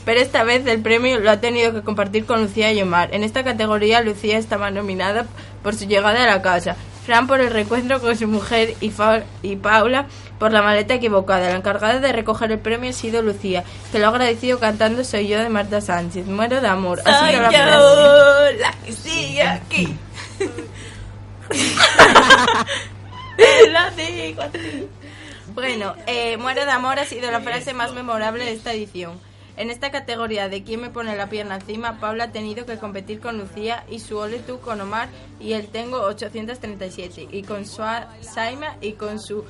Pero 0.03 0.19
esta 0.19 0.43
vez 0.43 0.65
el 0.67 0.81
premio 0.81 1.17
lo 1.19 1.31
ha 1.31 1.39
tenido 1.39 1.73
que 1.73 1.81
compartir 1.81 2.25
con 2.25 2.41
Lucía 2.41 2.73
y 2.73 2.81
Omar. 2.81 3.13
En 3.13 3.23
esta 3.23 3.45
categoría 3.45 4.01
Lucía 4.01 4.37
estaba 4.37 4.69
nominada 4.69 5.25
por 5.63 5.73
su 5.73 5.85
llegada 5.85 6.25
a 6.25 6.27
la 6.27 6.41
casa, 6.41 6.75
Fran 7.05 7.27
por 7.27 7.41
el 7.41 7.51
reencuentro 7.51 7.99
con 7.99 8.15
su 8.17 8.27
mujer 8.27 8.75
y, 8.79 8.89
Fa- 8.89 9.23
y 9.41 9.55
Paula 9.57 10.05
por 10.39 10.51
la 10.53 10.61
maleta 10.61 10.93
equivocada. 10.93 11.49
La 11.49 11.55
encargada 11.57 11.99
de 11.99 12.11
recoger 12.13 12.51
el 12.51 12.59
premio 12.59 12.89
ha 12.89 12.93
sido 12.93 13.21
Lucía, 13.21 13.63
que 13.91 13.99
lo 13.99 14.05
ha 14.05 14.09
agradecido 14.09 14.59
cantando 14.59 15.03
Soy 15.03 15.27
yo 15.27 15.39
de 15.39 15.49
Marta 15.49 15.81
Sánchez. 15.81 16.25
Muero 16.27 16.61
de 16.61 16.67
amor. 16.67 16.99
Sido 16.99 17.41
la 17.41 17.49
frase. 17.51 18.57
la 18.59 18.71
que 18.85 18.91
sigue 18.93 19.43
aquí. 19.43 19.97
Lo 23.37 23.91
digo 23.95 24.41
a 24.41 24.47
ti. 24.49 24.87
Bueno, 25.53 25.95
eh, 26.07 26.37
Muero 26.37 26.65
de 26.65 26.71
amor 26.71 26.99
ha 26.99 27.05
sido 27.05 27.29
la 27.31 27.41
frase 27.41 27.73
más 27.73 27.93
memorable 27.93 28.45
de 28.45 28.53
esta 28.53 28.73
edición. 28.73 29.19
En 29.55 29.69
esta 29.69 29.91
categoría 29.91 30.49
de 30.49 30.63
quién 30.63 30.81
me 30.81 30.89
pone 30.89 31.15
la 31.15 31.29
pierna 31.29 31.55
encima, 31.55 31.99
Paula 31.99 32.25
ha 32.25 32.31
tenido 32.31 32.65
que 32.65 32.79
competir 32.79 33.19
con 33.19 33.37
Lucía 33.37 33.85
y 33.87 33.99
su 33.99 34.17
Ole 34.17 34.39
tú 34.39 34.59
con 34.59 34.81
Omar 34.81 35.09
y 35.39 35.53
el 35.53 35.67
Tengo 35.67 36.01
837 36.01 37.27
y 37.31 37.43
con 37.43 37.65
su 37.65 37.83
Saima 38.21 38.77
y 38.81 38.93
con 38.93 39.19
su 39.19 39.45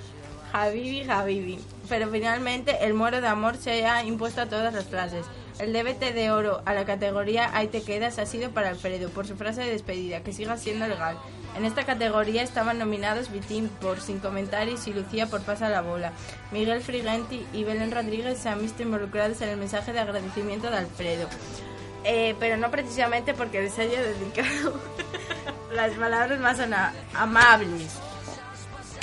Habibi 0.51 1.09
Habibi. 1.09 1.57
Pero 1.87 2.09
finalmente 2.09 2.83
el 2.85 2.93
Muero 2.93 3.21
de 3.21 3.27
amor 3.27 3.55
se 3.55 3.85
ha 3.85 4.03
impuesto 4.03 4.41
a 4.41 4.47
todas 4.47 4.73
las 4.73 4.85
frases. 4.85 5.25
El 5.59 5.71
DBT 5.71 6.13
de 6.13 6.31
oro 6.31 6.63
a 6.65 6.73
la 6.73 6.83
categoría 6.83 7.55
Ahí 7.55 7.67
te 7.67 7.83
quedas 7.83 8.19
ha 8.19 8.25
sido 8.25 8.51
para 8.51 8.69
Alfredo 8.69 9.09
por 9.09 9.25
su 9.25 9.35
frase 9.35 9.61
de 9.61 9.71
despedida, 9.71 10.21
que 10.21 10.33
siga 10.33 10.57
siendo 10.57 10.87
legal. 10.87 11.17
En 11.55 11.65
esta 11.65 11.85
categoría 11.85 12.41
estaban 12.41 12.79
nominados 12.79 13.31
Vitín 13.31 13.69
por 13.69 14.01
Sin 14.01 14.19
Comentarios 14.19 14.87
y 14.87 14.93
Lucía 14.93 15.27
por 15.27 15.41
Pasa 15.41 15.69
la 15.69 15.81
Bola. 15.81 16.11
Miguel 16.51 16.81
Frigenti 16.81 17.45
y 17.53 17.63
Belén 17.63 17.91
Rodríguez 17.91 18.39
se 18.39 18.49
han 18.49 18.61
visto 18.61 18.81
involucrados 18.81 19.39
en 19.41 19.49
el 19.49 19.57
mensaje 19.57 19.93
de 19.93 19.99
agradecimiento 19.99 20.71
de 20.71 20.77
Alfredo. 20.77 21.29
Eh, 22.05 22.35
pero 22.39 22.57
no 22.57 22.71
precisamente 22.71 23.33
porque 23.33 23.61
les 23.61 23.77
haya 23.77 24.01
dedicado 24.01 24.81
las 25.73 25.93
palabras 25.93 26.39
más 26.39 26.59
amables. 27.13 27.99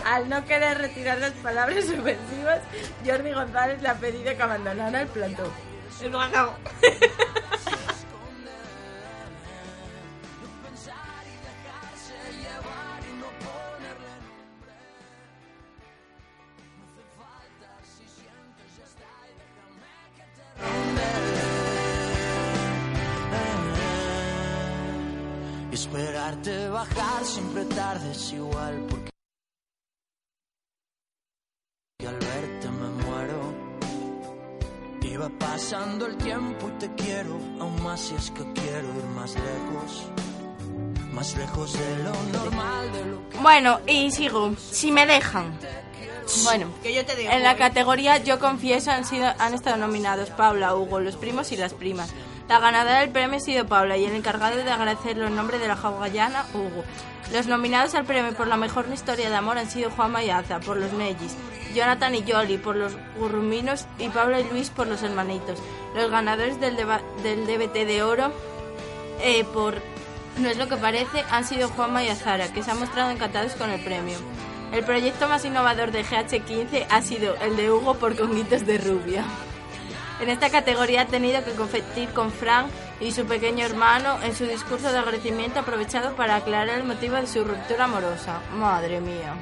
Al 0.04 0.28
no 0.28 0.44
querer 0.44 0.78
retirar 0.78 1.18
las 1.18 1.32
palabras 1.32 1.84
ofensivas, 1.98 2.60
Jordi 3.06 3.32
González 3.32 3.80
le 3.80 3.88
ha 3.88 3.94
pedido 3.94 4.36
que 4.36 4.42
abandonara 4.42 5.02
el 5.02 5.08
plató. 5.08 5.52
El 6.02 6.10
bacao. 6.10 6.54
Esperarte 26.82 27.00
bajar 27.00 27.24
siempre 27.24 27.64
tarde 27.64 28.10
es 28.10 28.32
igual 28.32 28.86
porque 28.88 29.10
y 31.98 32.06
al 32.06 32.16
verte 32.18 32.68
me 32.70 32.88
muero. 33.04 33.70
Va 35.20 35.28
pasando 35.38 36.06
el 36.06 36.16
tiempo 36.16 36.66
y 36.68 36.78
te 36.78 36.94
quiero, 36.94 37.38
aún 37.60 37.82
más 37.82 38.00
si 38.00 38.14
es 38.14 38.30
que 38.30 38.42
quiero 38.54 38.88
ir 38.88 39.04
más 39.14 39.34
lejos. 39.34 40.06
Más 41.12 41.36
lejos 41.36 41.74
de 41.74 41.96
lo 42.02 42.12
normal, 42.32 42.90
de 42.90 43.04
lo 43.04 43.28
que 43.28 43.36
Bueno, 43.36 43.80
y 43.86 44.10
sigo. 44.12 44.54
Si 44.56 44.90
me 44.90 45.04
dejan. 45.04 45.58
Bueno, 46.44 46.68
Que 46.82 46.94
yo 46.94 47.04
te 47.04 47.16
digo. 47.16 47.30
en 47.30 47.42
la 47.42 47.56
categoría 47.56 48.16
Yo 48.16 48.38
Confieso 48.38 48.92
han, 48.92 49.04
sido, 49.04 49.30
han 49.38 49.52
estado 49.52 49.76
nominados 49.76 50.30
Paula, 50.30 50.74
Hugo, 50.74 51.00
los 51.00 51.16
primos 51.16 51.52
y 51.52 51.56
las 51.58 51.74
primas. 51.74 52.14
La 52.50 52.58
ganadora 52.58 52.98
del 52.98 53.10
premio 53.10 53.36
ha 53.36 53.40
sido 53.40 53.64
Paula 53.64 53.96
y 53.96 54.04
el 54.04 54.12
encargado 54.16 54.56
de 54.56 54.68
agradecerlo 54.68 55.28
en 55.28 55.36
nombre 55.36 55.60
de 55.60 55.68
la 55.68 55.74
hawaiana, 55.74 56.46
Hugo. 56.52 56.82
Los 57.32 57.46
nominados 57.46 57.94
al 57.94 58.04
premio 58.04 58.34
por 58.34 58.48
la 58.48 58.56
mejor 58.56 58.86
historia 58.92 59.30
de 59.30 59.36
amor 59.36 59.56
han 59.56 59.70
sido 59.70 59.88
Juan 59.92 60.10
Mayaza 60.10 60.58
por 60.58 60.76
los 60.76 60.92
Mellis, 60.92 61.36
Jonathan 61.76 62.12
y 62.16 62.24
Yoli 62.24 62.58
por 62.58 62.74
los 62.74 62.94
Gurruminos 63.16 63.86
y 64.00 64.08
Pablo 64.08 64.40
y 64.40 64.42
Luis 64.50 64.68
por 64.68 64.88
los 64.88 65.00
Hermanitos. 65.04 65.60
Los 65.94 66.10
ganadores 66.10 66.58
del, 66.58 66.74
del 66.74 67.46
DBT 67.46 67.86
de 67.86 68.02
oro 68.02 68.32
eh, 69.22 69.44
por 69.44 69.76
No 70.38 70.48
es 70.48 70.56
lo 70.56 70.66
que 70.66 70.76
parece 70.76 71.24
han 71.30 71.44
sido 71.44 71.68
Juanma 71.68 72.02
y 72.02 72.08
Azara, 72.08 72.52
que 72.52 72.64
se 72.64 72.72
han 72.72 72.80
mostrado 72.80 73.12
encantados 73.12 73.52
con 73.52 73.70
el 73.70 73.78
premio. 73.78 74.18
El 74.72 74.82
proyecto 74.82 75.28
más 75.28 75.44
innovador 75.44 75.92
de 75.92 76.04
GH15 76.04 76.86
ha 76.90 77.00
sido 77.00 77.36
el 77.42 77.56
de 77.56 77.70
Hugo 77.70 77.94
por 77.94 78.16
Conguitos 78.16 78.66
de 78.66 78.78
Rubia. 78.78 79.24
En 80.20 80.28
esta 80.28 80.50
categoría 80.50 81.02
ha 81.02 81.06
tenido 81.06 81.42
que 81.44 81.52
competir 81.52 82.10
con 82.10 82.30
Frank 82.30 82.66
y 83.00 83.12
su 83.12 83.24
pequeño 83.24 83.64
hermano 83.64 84.18
en 84.22 84.34
su 84.34 84.44
discurso 84.44 84.92
de 84.92 84.98
agradecimiento 84.98 85.60
aprovechado 85.60 86.14
para 86.14 86.36
aclarar 86.36 86.78
el 86.78 86.84
motivo 86.84 87.16
de 87.16 87.26
su 87.26 87.42
ruptura 87.42 87.84
amorosa. 87.84 88.40
Madre 88.54 89.00
mía. 89.00 89.34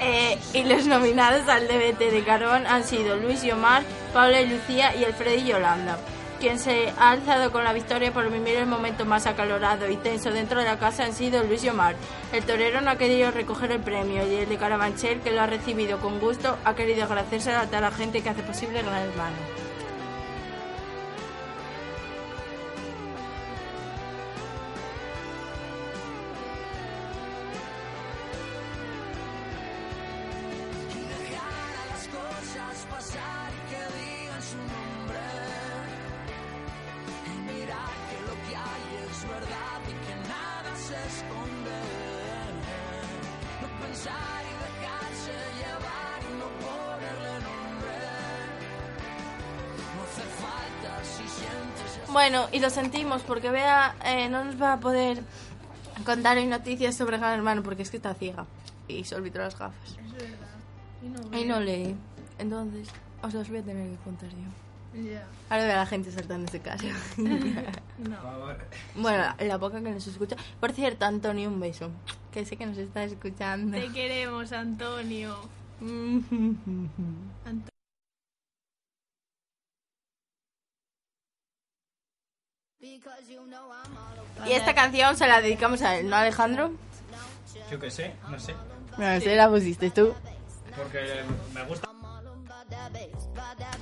Eh, 0.00 0.38
y 0.54 0.64
los 0.64 0.86
nominados 0.86 1.48
al 1.48 1.66
DBT 1.66 1.98
de 1.98 2.24
Carbón 2.24 2.66
han 2.66 2.84
sido 2.84 3.16
Luis 3.16 3.44
y 3.44 3.50
Omar, 3.50 3.82
Paula 4.14 4.40
y 4.40 4.48
Lucía 4.48 4.94
y 4.96 5.04
Alfredo 5.04 5.36
y 5.36 5.44
Yolanda. 5.44 5.98
Quien 6.40 6.60
se 6.60 6.92
ha 6.98 7.10
alzado 7.10 7.50
con 7.50 7.64
la 7.64 7.72
victoria 7.72 8.12
por 8.12 8.30
vivir 8.30 8.56
el 8.56 8.66
momento 8.66 9.04
más 9.04 9.26
acalorado 9.26 9.90
y 9.90 9.96
tenso 9.96 10.30
dentro 10.30 10.60
de 10.60 10.66
la 10.66 10.78
casa 10.78 11.04
han 11.04 11.12
sido 11.12 11.42
Luis 11.42 11.68
Omar. 11.68 11.96
El 12.32 12.44
torero 12.44 12.80
no 12.80 12.90
ha 12.90 12.96
querido 12.96 13.32
recoger 13.32 13.72
el 13.72 13.80
premio 13.80 14.24
y 14.24 14.36
el 14.36 14.48
de 14.48 14.56
Carabanchel, 14.56 15.20
que 15.20 15.32
lo 15.32 15.40
ha 15.40 15.46
recibido 15.48 15.98
con 15.98 16.20
gusto, 16.20 16.56
ha 16.64 16.76
querido 16.76 17.04
agradecerse 17.04 17.50
a 17.50 17.66
toda 17.66 17.80
la 17.80 17.90
gente 17.90 18.22
que 18.22 18.28
hace 18.28 18.44
posible 18.44 18.82
Gran 18.82 19.02
Hermano. 19.02 19.67
Y 52.52 52.60
lo 52.60 52.70
sentimos 52.70 53.22
porque 53.22 53.50
Bea 53.50 53.94
eh, 54.04 54.28
no 54.28 54.44
nos 54.44 54.60
va 54.60 54.74
a 54.74 54.80
poder 54.80 55.22
contar 56.04 56.36
hoy 56.36 56.46
noticias 56.46 56.94
sobre 56.96 57.18
Gran 57.18 57.34
Hermano 57.34 57.62
porque 57.62 57.82
es 57.82 57.90
que 57.90 57.96
está 57.98 58.14
ciega 58.14 58.46
y 58.86 59.04
se 59.04 59.14
olvidó 59.14 59.40
las 59.40 59.58
gafas. 59.58 59.96
Y 61.32 61.44
no 61.44 61.60
lee. 61.60 61.94
Entonces, 62.38 62.88
os 63.22 63.34
los 63.34 63.48
voy 63.48 63.58
a 63.58 63.62
tener 63.62 63.90
que 63.90 63.96
contar 64.04 64.30
yo. 64.30 64.36
Ya. 65.02 65.26
Ahora 65.50 65.64
ve 65.64 65.72
a 65.72 65.76
la 65.76 65.86
gente 65.86 66.10
saltando 66.10 66.48
ese 66.48 66.60
caso. 66.60 66.86
bueno, 68.96 69.34
la 69.38 69.58
poca 69.58 69.80
que 69.82 69.90
nos 69.90 70.06
escucha. 70.06 70.36
Por 70.60 70.72
cierto, 70.72 71.04
Antonio, 71.04 71.48
un 71.48 71.60
beso. 71.60 71.90
Que 72.32 72.44
sé 72.44 72.56
que 72.56 72.66
nos 72.66 72.78
está 72.78 73.04
escuchando. 73.04 73.78
Te 73.78 73.88
queremos, 73.88 74.52
Antonio. 74.52 75.36
Anto- 77.44 77.67
Y 82.80 84.52
esta 84.52 84.74
canción 84.74 85.16
se 85.16 85.26
la 85.26 85.40
dedicamos 85.40 85.82
a 85.82 85.96
él, 85.96 86.08
¿no, 86.08 86.16
Alejandro? 86.16 86.72
Yo 87.70 87.78
qué 87.78 87.90
sé, 87.90 88.14
no 88.30 88.38
sé. 88.38 88.54
No 88.96 89.20
sé, 89.20 89.34
la 89.34 89.48
pusiste 89.48 89.90
tú. 89.90 90.14
Porque 90.76 91.24
me 91.54 91.64
gusta. 91.64 91.88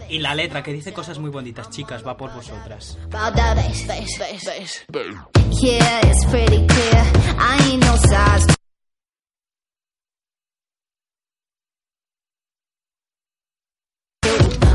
Y 0.08 0.20
la 0.20 0.34
letra 0.34 0.62
que 0.62 0.72
dice 0.72 0.92
cosas 0.92 1.18
muy 1.18 1.30
bonitas, 1.30 1.68
chicas, 1.70 2.06
va 2.06 2.16
por 2.16 2.32
vosotras. 2.32 2.96
About 3.06 3.34
that 3.36 3.56
bass, 3.56 3.86
bass, 3.86 4.18
bass, 4.18 4.86
bass. 4.92 5.60
Yeah, 5.60 6.00
it's 6.06 6.24
pretty 6.26 6.66
clear. 6.66 7.02
I 7.38 7.58
ain't 7.70 7.84
no 7.84 7.96
size. 7.96 8.46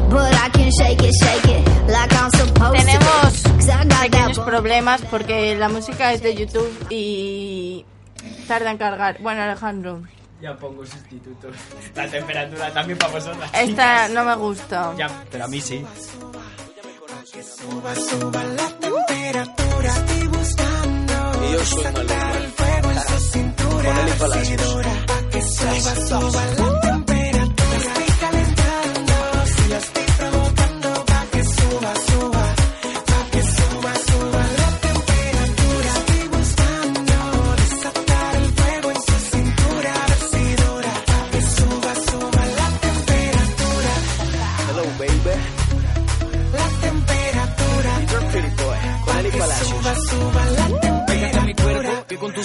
But 0.10 0.36
I 0.36 0.50
can 0.50 0.70
shake 0.72 1.02
it, 1.02 1.14
shake 1.24 1.46
it 1.46 1.72
like 1.88 2.14
I'm 2.14 2.30
supposed 2.32 2.78
Tenemos 2.78 3.31
pequeños 3.66 4.40
problemas 4.40 5.02
porque 5.10 5.56
la 5.56 5.70
música 5.70 6.14
es 6.14 6.22
de 6.22 6.36
YouTube 6.36 6.88
y 6.90 7.86
tarda 8.48 8.72
en 8.72 8.78
cargar. 8.78 9.18
Bueno, 9.22 9.42
Alejandro, 9.44 10.02
Ya 10.42 10.56
pongo 10.58 10.86
sustitutos. 10.86 11.56
La 11.96 12.08
temperatura 12.08 12.72
también 12.74 12.98
para 12.98 13.14
vosotras. 13.14 13.52
esta 13.54 14.08
no 14.10 14.24
me 14.26 14.36
gusta. 14.36 14.94
Ya, 14.98 15.08
pero 15.32 15.46
a 15.46 15.48
mí 15.48 15.62
sí. 15.62 15.84
Suba, 17.44 17.96
suba 17.96 18.44
la 18.44 18.68
temperatura. 18.80 19.90
Estoy 19.90 20.28
buscando 20.28 21.14
Y 21.48 21.52
yo 21.54 21.66
soy 21.66 21.84
Maluma. 21.84 22.32
el 22.38 22.48
fuego 22.52 22.92
en 22.92 23.00
su 23.00 23.20
cintura. 23.32 23.90
Con 23.94 23.98
Eli 24.00 24.12
Palacios. 24.20 24.76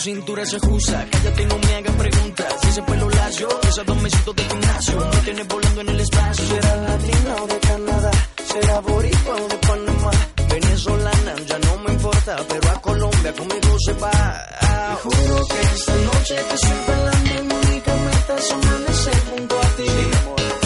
Cintura 0.07 0.47
se 0.47 0.57
ajusta. 0.57 1.05
Cállate 1.11 1.43
y 1.43 1.47
no 1.47 1.59
me 1.59 1.75
hagan 1.75 1.97
preguntas. 1.97 2.55
Ese 2.69 2.83
pelo 2.83 3.11
lacio, 3.11 3.49
esos 3.69 3.87
dos 3.87 4.03
mesitos 4.03 4.37
de 4.37 4.45
gimnasio. 4.45 5.11
Me 5.13 5.21
tienes 5.27 5.49
volando 5.49 5.81
en 5.81 5.89
el 5.89 6.01
espacio. 6.01 6.47
Será 6.47 6.77
latina 6.77 7.35
o 7.43 7.47
de 7.49 7.59
Canadá. 7.59 8.11
Será 8.53 8.81
boricua 8.81 9.35
o 9.35 9.49
de 9.49 9.59
Panamá. 9.69 10.11
Venezolana, 10.49 11.35
ya 11.49 11.59
no 11.59 11.79
me 11.79 11.93
importa. 11.93 12.37
Pero 12.49 12.71
a 12.71 12.81
Colombia 12.83 13.33
conmigo 13.33 13.77
se 13.85 13.93
va. 13.95 14.11
Ah, 14.61 14.97
juro 15.03 15.37
que 15.51 15.61
esta 15.75 15.95
noche 15.97 16.35
te 16.49 16.55
estoy 16.55 16.79
bailando 16.87 17.57
única 17.67 17.95
meta 18.07 18.35
es 18.39 18.51
amanecer 18.53 19.21
junto 19.31 19.55
a 19.59 19.69
ti. 19.77 19.91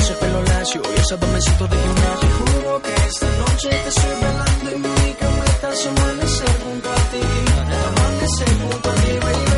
Ese 0.00 0.14
pelo 0.20 0.42
lacio 0.42 0.83
y 0.85 1.00
esos 1.00 1.18
dos 1.18 1.31
mesitos 1.31 1.70
de 1.70 1.76
gimnasio. 1.79 2.29
Juro 2.40 2.83
que 2.83 2.94
esta 3.09 3.29
noche 3.38 3.68
te 3.70 3.88
estoy 3.88 4.14
bailando 4.20 4.70
y 4.70 4.79
mi 4.81 4.88
única 5.00 5.26
meta 5.31 5.72
es 5.72 5.87
amanecer 5.87 6.55
junto 6.62 6.90
a 6.90 6.94
ti. 6.94 6.99
Amanecer 8.90 9.20
junto 9.20 9.46
a 9.46 9.49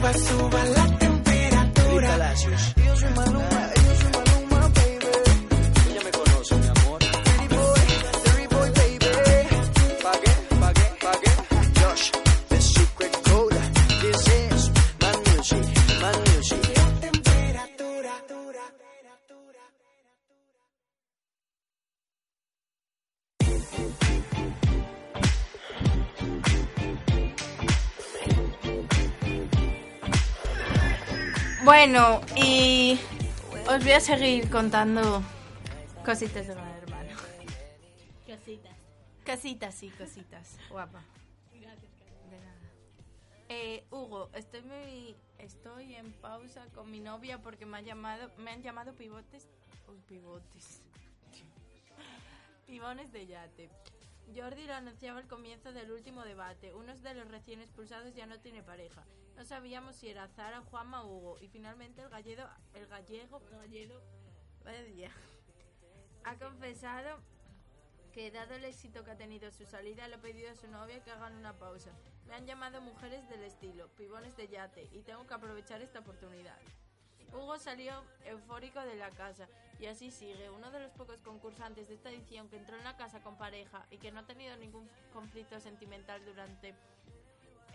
Pa' 0.00 0.14
que 0.14 0.18
suba, 0.18 0.64
suba 0.64 0.64
la 0.64 0.86
Eli 0.96 0.96
temperatura. 0.98 2.79
Bueno, 31.82 32.20
y 32.36 33.00
os 33.66 33.82
voy 33.82 33.92
a 33.92 34.00
seguir 34.00 34.50
contando 34.50 35.22
cositas 36.04 36.46
de 36.46 36.54
Gran 36.54 36.76
Hermano. 36.76 37.16
Cositas. 38.26 38.76
Casitas, 39.24 39.74
sí, 39.76 39.88
cositas. 39.88 40.58
Guapa. 40.68 41.02
De 41.50 42.38
nada. 42.38 42.70
Eh, 43.48 43.86
Hugo, 43.90 44.28
estoy 44.34 44.60
muy, 44.60 45.16
estoy 45.38 45.94
en 45.94 46.12
pausa 46.12 46.66
con 46.74 46.90
mi 46.90 47.00
novia 47.00 47.38
porque 47.38 47.64
me 47.64 47.78
ha 47.78 47.80
llamado, 47.80 48.30
me 48.36 48.50
han 48.50 48.62
llamado 48.62 48.92
pivotes, 48.92 49.48
uy, 49.88 50.02
pivotes, 50.06 50.82
pibones 52.66 53.10
de 53.10 53.26
yate. 53.26 53.70
Jordi 54.34 54.66
lo 54.66 54.74
anunciaba 54.74 55.18
al 55.18 55.26
comienzo 55.26 55.72
del 55.72 55.90
último 55.90 56.24
debate. 56.24 56.72
Uno 56.74 56.96
de 56.96 57.14
los 57.14 57.28
recién 57.28 57.60
expulsados 57.60 58.14
ya 58.14 58.26
no 58.26 58.40
tiene 58.40 58.62
pareja. 58.62 59.04
No 59.36 59.44
sabíamos 59.44 59.96
si 59.96 60.08
era 60.08 60.28
Zara, 60.28 60.60
Juanma 60.62 61.02
o 61.02 61.16
Hugo. 61.16 61.38
Y 61.40 61.48
finalmente 61.48 62.02
el 62.02 62.08
gallego, 62.08 62.44
el 62.74 62.86
gallego, 62.86 63.40
gallego, 63.50 64.00
vaya, 64.64 65.10
ha 66.24 66.36
confesado 66.36 67.18
que 68.12 68.30
dado 68.30 68.54
el 68.54 68.64
éxito 68.64 69.04
que 69.04 69.12
ha 69.12 69.16
tenido 69.16 69.50
su 69.50 69.64
salida, 69.64 70.08
le 70.08 70.16
ha 70.16 70.20
pedido 70.20 70.50
a 70.50 70.54
su 70.54 70.68
novia 70.68 71.02
que 71.02 71.10
hagan 71.10 71.36
una 71.36 71.58
pausa. 71.58 71.92
Me 72.26 72.34
han 72.34 72.46
llamado 72.46 72.80
mujeres 72.80 73.28
del 73.28 73.44
estilo, 73.44 73.88
pibones 73.96 74.36
de 74.36 74.48
yate, 74.48 74.88
y 74.92 75.02
tengo 75.02 75.26
que 75.26 75.34
aprovechar 75.34 75.80
esta 75.80 76.00
oportunidad. 76.00 76.58
Hugo 77.32 77.58
salió 77.58 78.04
eufórico 78.24 78.80
de 78.80 78.96
la 78.96 79.10
casa 79.10 79.48
y 79.80 79.86
así 79.86 80.10
sigue, 80.10 80.50
uno 80.50 80.70
de 80.70 80.80
los 80.80 80.92
pocos 80.92 81.18
concursantes 81.22 81.88
de 81.88 81.94
esta 81.94 82.10
edición 82.10 82.48
que 82.48 82.56
entró 82.56 82.76
en 82.76 82.84
la 82.84 82.96
casa 82.96 83.20
con 83.22 83.36
pareja 83.36 83.86
y 83.90 83.96
que 83.96 84.12
no 84.12 84.20
ha 84.20 84.26
tenido 84.26 84.54
ningún 84.56 84.86
conflicto 85.12 85.58
sentimental 85.58 86.22
durante 86.24 86.74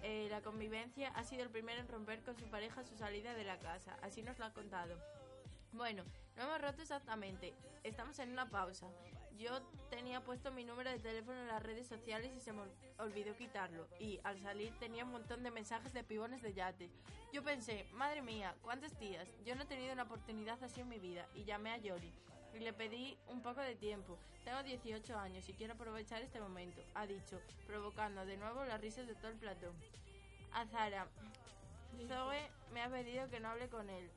eh, 0.04 0.28
la 0.30 0.42
convivencia, 0.42 1.10
ha 1.16 1.24
sido 1.24 1.42
el 1.42 1.50
primero 1.50 1.82
en 1.82 1.88
romper 1.88 2.22
con 2.22 2.38
su 2.38 2.46
pareja 2.46 2.84
su 2.84 2.96
salida 2.96 3.34
de 3.34 3.44
la 3.44 3.58
casa. 3.58 3.98
Así 4.04 4.22
nos 4.22 4.38
lo 4.38 4.46
ha 4.46 4.54
contado. 4.54 4.96
Bueno, 5.72 6.04
no 6.38 6.44
hemos 6.44 6.62
roto 6.62 6.84
exactamente. 6.84 7.56
Estamos 7.84 8.20
en 8.20 8.32
una 8.32 8.48
pausa. 8.48 8.88
Yo 9.38 9.62
tenía 9.90 10.22
puesto 10.22 10.52
mi 10.52 10.64
número 10.64 10.90
de 10.90 11.00
teléfono 11.00 11.40
en 11.42 11.48
las 11.48 11.62
redes 11.62 11.88
sociales 11.88 12.32
y 12.36 12.40
se 12.40 12.54
me 12.54 12.62
ol- 12.62 12.72
olvidó 13.00 13.36
quitarlo. 13.36 13.88
Y 14.00 14.20
al 14.24 14.40
salir 14.42 14.74
tenía 14.80 15.04
un 15.04 15.12
montón 15.12 15.44
de 15.44 15.52
mensajes 15.52 15.94
de 15.94 16.04
pibones 16.04 16.42
de 16.42 16.54
yate. 16.54 16.90
Yo 17.34 17.44
pensé, 17.44 17.86
madre 17.94 18.22
mía, 18.22 18.56
¿cuántas 18.62 18.98
tías? 18.98 19.28
Yo 19.44 19.56
no 19.56 19.64
he 19.64 19.68
tenido 19.68 19.92
una 19.94 20.04
oportunidad 20.04 20.64
así 20.64 20.82
en 20.82 20.90
mi 20.90 21.00
vida. 21.00 21.28
Y 21.36 21.44
llamé 21.44 21.72
a 21.72 21.78
Yori. 21.78 22.14
Y 22.54 22.60
le 22.60 22.72
pedí 22.72 23.18
un 23.28 23.42
poco 23.42 23.60
de 23.62 23.76
tiempo. 23.76 24.18
Tengo 24.46 24.64
18 24.64 25.18
años 25.18 25.50
y 25.50 25.54
quiero 25.54 25.74
aprovechar 25.74 26.22
este 26.22 26.40
momento, 26.40 26.82
ha 26.94 27.06
dicho, 27.06 27.42
provocando 27.68 28.26
de 28.26 28.38
nuevo 28.38 28.64
las 28.64 28.80
risas 28.80 29.08
de 29.08 29.16
todo 29.16 29.30
el 29.30 29.38
platón. 29.38 29.74
A 30.54 30.66
Zara, 30.68 31.08
Zoe 32.08 32.50
me 32.72 32.82
ha 32.82 32.90
pedido 32.90 33.30
que 33.30 33.40
no 33.40 33.50
hable 33.50 33.68
con 33.68 33.90
él, 33.90 34.10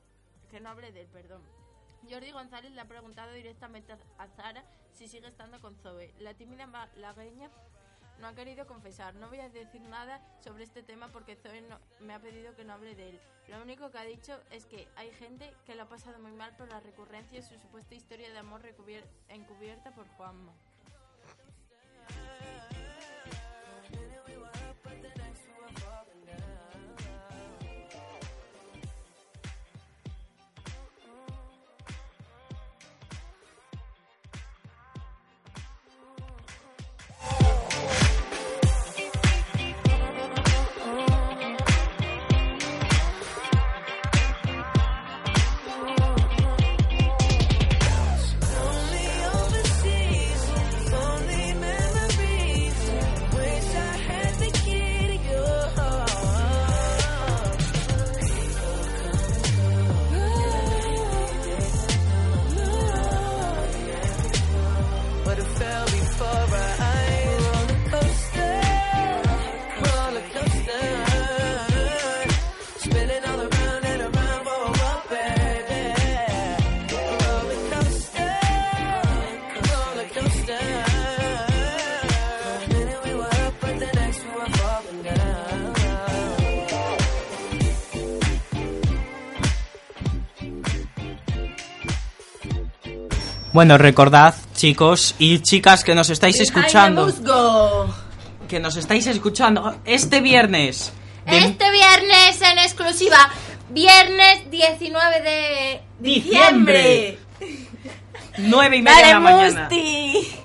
que 0.51 0.61
no 0.61 0.69
hable 0.69 0.93
de 0.93 1.01
él, 1.01 1.07
perdón. 1.09 1.43
Jordi 2.09 2.31
González 2.31 2.71
le 2.73 2.81
ha 2.81 2.85
preguntado 2.85 3.33
directamente 3.33 3.93
a 4.19 4.27
Zara 4.29 4.63
si 4.99 5.07
sigue 5.07 5.29
estando 5.29 5.61
con 5.61 5.77
Zoe. 5.77 6.13
La 6.19 6.35
tímida 6.35 6.67
malagueña 6.67 7.49
no 8.21 8.27
ha 8.27 8.35
querido 8.35 8.67
confesar. 8.67 9.15
No 9.15 9.29
voy 9.29 9.39
a 9.39 9.49
decir 9.49 9.81
nada 9.83 10.21
sobre 10.43 10.65
este 10.65 10.83
tema 10.83 11.07
porque 11.13 11.37
Zoe 11.37 11.61
no- 11.63 11.79
me 12.01 12.15
ha 12.15 12.19
pedido 12.21 12.55
que 12.57 12.65
no 12.65 12.73
hable 12.73 12.97
de 12.97 13.11
él. 13.11 13.21
Lo 13.47 13.63
único 13.63 13.91
que 13.93 13.99
ha 13.99 14.03
dicho 14.05 14.41
es 14.51 14.67
que 14.67 14.89
hay 14.97 15.13
gente 15.13 15.55
que 15.65 15.77
lo 15.77 15.85
ha 15.85 15.89
pasado 15.89 16.19
muy 16.19 16.33
mal 16.33 16.57
por 16.57 16.69
la 16.69 16.81
recurrencia 16.81 17.41
de 17.41 17.47
su 17.47 17.57
supuesta 17.59 17.95
historia 17.95 18.31
de 18.33 18.39
amor 18.39 18.63
encubierta 19.29 19.95
por 19.95 20.09
Juanma. 20.17 20.53
Bueno, 93.59 93.77
recordad, 93.77 94.37
chicos 94.55 95.17
y 95.19 95.41
chicas 95.41 95.83
que 95.83 95.93
nos 95.93 96.11
estáis 96.11 96.39
escuchando, 96.39 97.13
que 98.47 98.61
nos 98.61 98.77
estáis 98.77 99.09
escuchando 99.09 99.81
este 99.85 100.21
viernes. 100.21 100.93
de 101.27 101.39
Este 101.39 101.69
viernes 101.73 102.41
en 102.41 102.59
exclusiva, 102.59 103.19
viernes 103.71 104.49
19 104.49 105.23
de 105.23 105.81
Diciembre. 105.99 107.19
nueve 108.39 108.77
y 108.77 108.83
media 108.83 109.07
de 109.07 109.13
la 109.15 109.19
mañana. 109.19 109.61
Musti. 109.63 110.37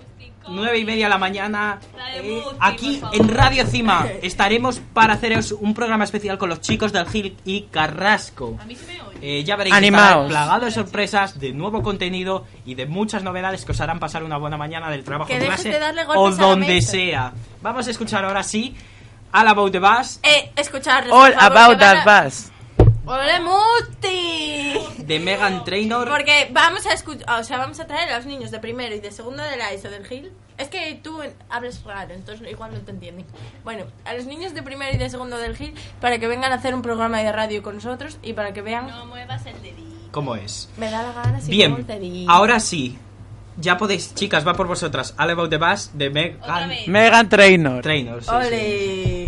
Nueve 0.50 0.78
y 0.80 0.86
media 0.86 1.06
de 1.06 1.10
la 1.10 1.18
mañana. 1.18 1.80
Eh, 2.16 2.44
aquí 2.60 2.98
favor. 2.98 3.16
en 3.16 3.30
Radio 3.30 3.66
Cima 3.66 4.08
estaremos 4.22 4.82
para 4.94 5.14
haceros 5.14 5.52
un 5.52 5.74
programa 5.74 6.04
especial 6.04 6.38
con 6.38 6.50
los 6.50 6.62
chicos 6.62 6.92
del 6.92 7.08
Gil 7.08 7.38
y 7.46 7.64
Carrasco. 7.64 8.58
Eh, 9.22 9.44
ya 9.44 9.56
veréis, 9.56 9.76
Animaos. 9.76 10.28
plagado 10.28 10.66
de 10.66 10.72
sorpresas, 10.72 11.40
de 11.40 11.54
nuevo 11.54 11.82
contenido 11.82 12.46
y 12.66 12.76
de 12.76 12.86
muchas 12.86 13.24
novedades 13.24 13.64
que 13.64 13.72
os 13.72 13.82
harán 13.82 14.00
pasar 14.00 14.24
una 14.24 14.38
buena 14.38 14.58
mañana 14.58 14.90
del 14.90 15.04
trabajo 15.04 15.30
Que 15.30 15.40
clase 15.40 15.70
de 15.70 15.80
darle 15.80 16.04
o 16.08 16.32
donde 16.32 16.82
sea. 16.82 17.34
Vamos 17.62 17.88
a 17.88 17.92
escuchar 17.92 18.26
ahora 18.26 18.44
sí 18.44 18.76
All 19.32 19.48
About 19.48 19.72
the 19.72 19.80
Bass 19.80 20.20
Eh, 20.24 20.52
escuchar. 20.56 21.06
All 21.10 21.34
about 21.38 21.80
that 21.80 22.06
bass. 22.06 22.53
¡Ole, 23.06 23.40
Musti! 23.42 24.74
de 25.00 25.20
Megan 25.20 25.66
Trainor. 25.66 26.08
Porque 26.10 26.48
vamos 26.52 26.86
a 26.86 26.94
escuchar, 26.94 27.40
o 27.40 27.44
sea, 27.44 27.58
vamos 27.58 27.80
a 27.82 27.86
traer 27.88 28.10
a 28.12 28.18
los 28.18 28.26
niños 28.26 28.50
de 28.52 28.60
primero 28.60 28.96
y 28.96 29.00
de 29.00 29.12
segundo 29.12 29.44
de 29.44 29.58
la 29.58 29.72
ESO 29.72 29.90
del 29.90 30.06
Gil. 30.08 30.32
Es 30.58 30.70
que 30.70 31.00
tú 31.04 31.20
hablas 31.50 31.84
raro, 31.84 32.14
entonces 32.14 32.50
igual 32.50 32.72
no 32.74 32.80
te 32.80 32.92
entienden. 32.92 33.26
Bueno, 33.66 33.86
a 34.06 34.14
los 34.14 34.26
niños 34.26 34.54
de 34.54 34.64
primero 34.64 34.94
y 34.96 34.98
de 34.98 35.10
segundo 35.10 35.38
del 35.38 35.58
Gil 35.58 35.74
para 36.00 36.18
que 36.20 36.28
vengan 36.28 36.52
a 36.54 36.56
hacer 36.56 36.74
un 36.74 36.82
programa 36.82 37.20
de 37.22 37.32
radio 37.32 37.62
con 37.62 37.76
nosotros 37.76 38.18
y 38.24 38.34
para 38.34 38.54
que 38.54 38.62
vean. 38.62 38.88
No 38.88 39.06
muevas 39.06 39.46
el 39.48 39.62
dedito. 39.62 39.84
¿Cómo 40.12 40.36
es? 40.36 40.70
Me 40.78 40.90
da 40.90 41.02
la 41.04 41.12
gana 41.12 41.42
si 41.42 41.52
muevo 41.58 41.78
el 41.78 41.84
Bien, 41.84 41.88
dedito. 41.88 42.32
ahora 42.32 42.60
sí. 42.60 42.98
Ya 43.58 43.78
podéis, 43.78 44.16
chicas, 44.16 44.48
va 44.48 44.54
por 44.54 44.68
vosotras. 44.68 45.14
All 45.18 45.30
About 45.30 45.50
the 45.50 45.58
Bass 45.58 45.92
de 45.94 46.10
Megan. 46.10 46.72
Megan 46.88 47.30
Trainor. 47.30 47.82
Trainor. 47.84 48.24
sí, 48.24 48.30
sí. 48.50 49.28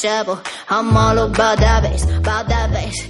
trouble. 0.00 0.40
I'm 0.68 0.96
all 0.96 1.18
about 1.18 1.58
that 1.58 1.82
bass, 1.82 2.04
about 2.04 2.48
that 2.48 2.72
bass. 2.72 3.09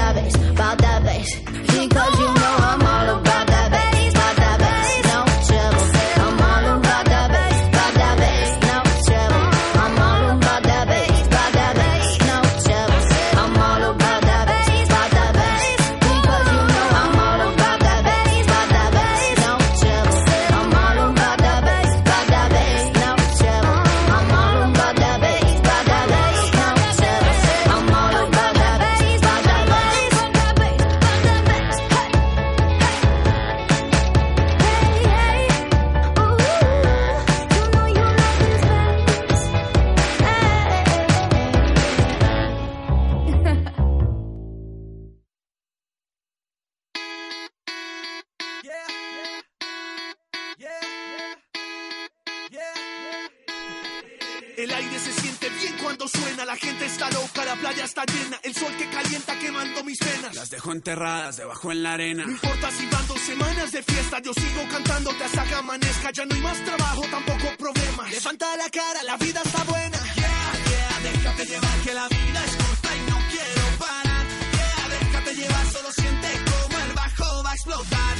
enterradas 60.81 61.37
debajo 61.37 61.71
en 61.71 61.83
la 61.83 61.93
arena. 61.93 62.25
No 62.25 62.31
importa 62.31 62.71
si 62.71 62.87
van 62.87 63.07
dos 63.07 63.21
semanas 63.21 63.71
de 63.71 63.83
fiesta, 63.83 64.19
yo 64.19 64.33
sigo 64.33 64.67
cantándote 64.67 65.23
hasta 65.23 65.43
que 65.43 65.53
amanezca. 65.53 66.11
Ya 66.11 66.25
no 66.25 66.33
hay 66.33 66.41
más 66.41 66.57
trabajo, 66.65 67.01
tampoco 67.11 67.55
problemas. 67.59 68.09
Levanta 68.09 68.57
la 68.57 68.67
cara, 68.71 69.03
la 69.03 69.15
vida 69.17 69.41
está 69.45 69.63
buena. 69.65 69.97
Yeah, 70.15 70.53
yeah, 70.71 71.11
déjate 71.11 71.45
llevar 71.45 71.77
que 71.85 71.93
la 71.93 72.07
vida 72.07 72.45
es 72.47 72.55
corta 72.55 72.89
y 72.97 73.01
no 73.11 73.17
quiero 73.29 73.63
parar. 73.77 74.25
Yeah, 74.57 74.87
déjate 74.97 75.35
llevar, 75.35 75.65
solo 75.71 75.91
siente 75.91 76.29
como 76.49 76.79
el 76.79 76.93
bajo 76.93 77.43
va 77.43 77.51
a 77.51 77.53
explotar. 77.53 78.10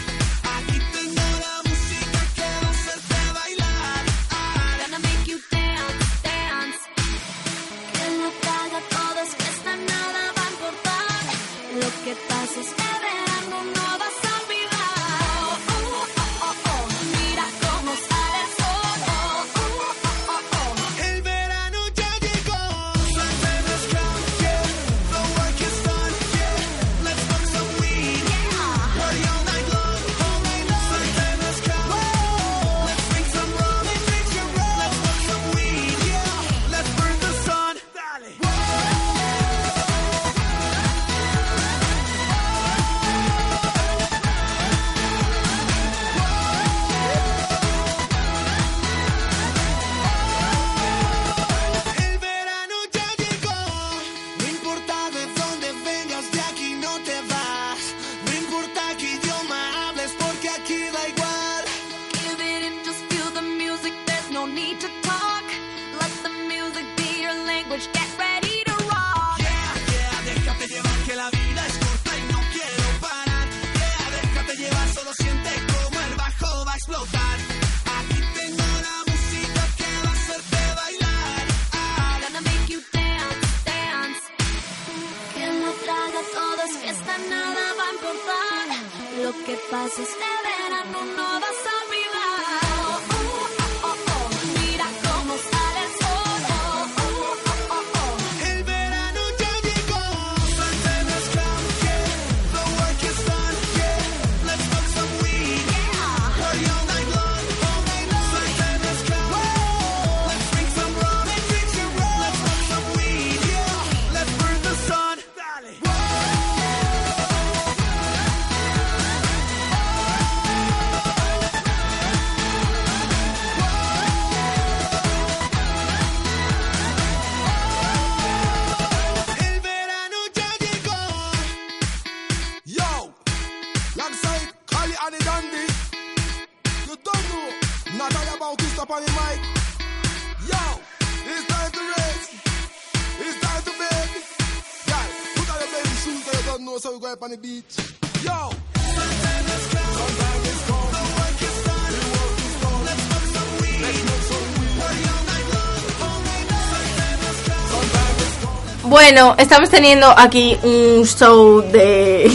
Bueno, 159.14 159.36
estamos 159.38 159.70
teniendo 159.70 160.08
aquí 160.08 160.58
un 160.64 161.06
show 161.06 161.62
de, 161.70 162.32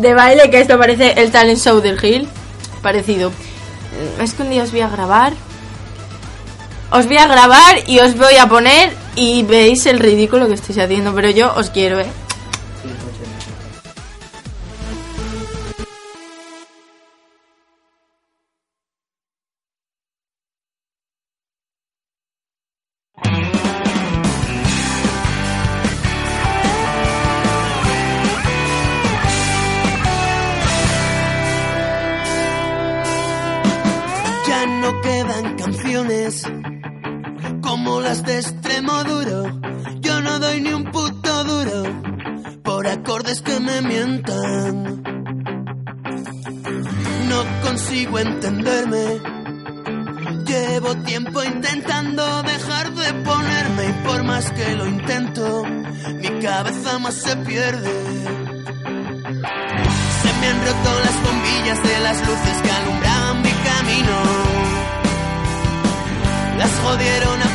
de 0.00 0.12
baile 0.12 0.50
que 0.50 0.60
esto 0.60 0.76
parece 0.76 1.12
el 1.12 1.30
talent 1.30 1.56
show 1.56 1.80
del 1.80 2.04
Hill. 2.04 2.28
Parecido. 2.82 3.30
Es 4.20 4.34
que 4.34 4.42
un 4.42 4.50
día 4.50 4.64
os 4.64 4.72
voy 4.72 4.80
a 4.80 4.88
grabar. 4.88 5.34
Os 6.90 7.06
voy 7.06 7.18
a 7.18 7.28
grabar 7.28 7.76
y 7.86 8.00
os 8.00 8.16
voy 8.16 8.38
a 8.38 8.48
poner 8.48 8.92
y 9.14 9.44
veis 9.44 9.86
el 9.86 10.00
ridículo 10.00 10.48
que 10.48 10.54
estáis 10.54 10.80
haciendo, 10.80 11.14
pero 11.14 11.30
yo 11.30 11.54
os 11.54 11.70
quiero, 11.70 12.00
¿eh? 12.00 12.10
puto 40.92 41.44
duro 41.44 41.82
por 42.62 42.86
acordes 42.86 43.42
que 43.42 43.60
me 43.60 43.80
mientan. 43.82 45.02
No 47.28 47.44
consigo 47.62 48.18
entenderme. 48.18 49.20
Llevo 50.46 50.94
tiempo 51.04 51.44
intentando 51.44 52.42
dejar 52.42 52.92
de 52.94 53.12
ponerme 53.24 53.84
y 53.88 53.92
por 54.06 54.22
más 54.24 54.50
que 54.52 54.76
lo 54.76 54.86
intento, 54.86 55.64
mi 55.64 56.30
cabeza 56.40 56.98
más 56.98 57.14
se 57.14 57.36
pierde 57.36 57.92
Se 60.22 60.32
me 60.40 60.46
han 60.48 60.60
roto 60.66 60.90
las 61.04 61.22
bombillas 61.22 61.82
de 61.82 62.00
las 62.00 62.18
luces 62.26 62.62
que 62.62 62.70
alumbraban 62.70 63.42
mi 63.42 63.50
camino. 63.50 64.16
Las 66.58 66.70
jodieron 66.80 67.42
a 67.42 67.48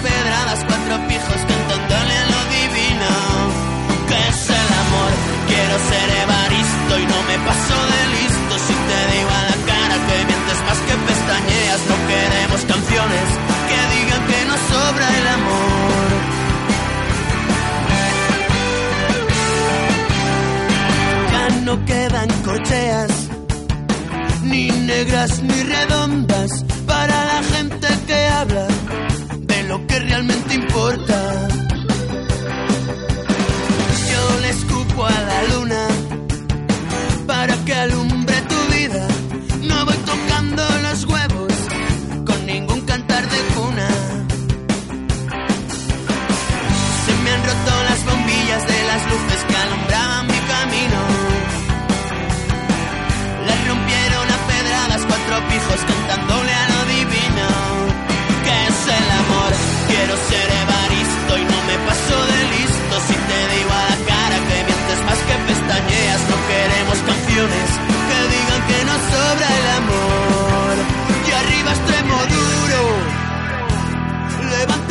negras 24.97 25.41
ni 25.41 25.63
redondas, 25.63 26.63
para 26.85 27.25
la 27.25 27.41
gente 27.53 27.87
que 28.07 28.27
habla 28.27 28.72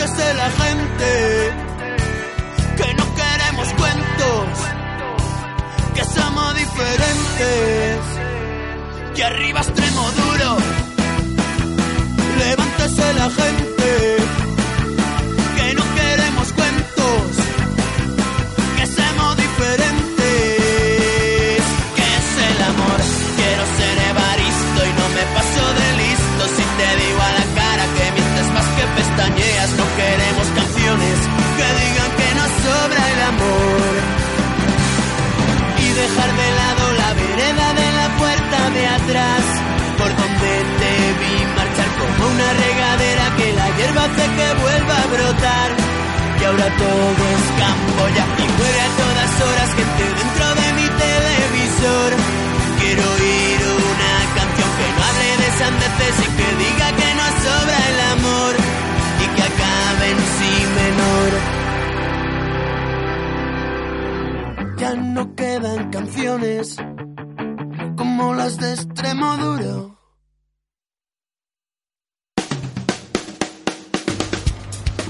levántese 0.03 0.35
la 0.35 0.51
gente, 0.51 1.53
que 2.77 2.95
no 2.95 3.15
queremos 3.15 3.69
cuentos, 3.75 4.49
que 5.95 6.05
somos 6.05 6.55
diferentes. 6.55 8.01
Y 9.15 9.23
arriba 9.23 9.61
extremo 9.61 10.11
duro, 10.13 10.57
levántese 12.39 13.15
la 13.15 13.31
gente, 13.31 13.72
Y 45.43 46.45
ahora 46.45 46.69
todo 46.77 47.23
es 47.35 47.47
campo 47.59 48.03
ya 48.15 48.25
y 48.39 48.47
muere 48.59 48.81
a 48.81 48.91
todas 49.03 49.33
horas 49.43 49.69
gente 49.75 50.05
dentro 50.21 50.47
de 50.61 50.67
mi 50.79 50.87
televisor. 51.05 52.11
Quiero 52.79 53.03
oír 53.19 53.61
una 53.91 54.13
canción 54.37 54.71
que 54.79 54.87
no 54.95 55.01
hable 55.09 55.31
de 55.43 55.51
sandeces 55.59 56.17
y 56.19 56.29
que 56.37 56.49
diga 56.63 56.89
que 57.01 57.11
nos 57.19 57.33
sobra 57.43 57.79
el 57.91 57.99
amor 58.15 58.53
y 59.19 59.27
que 59.35 59.43
acabe 59.51 60.07
en 60.11 60.21
si 60.37 60.53
menor. 60.81 61.31
Ya 64.79 64.91
no 64.95 65.23
quedan 65.35 65.91
canciones 65.91 66.77
como 67.97 68.35
las 68.35 68.59
de 68.59 68.75
extremo 68.75 69.37
duro. 69.39 70.02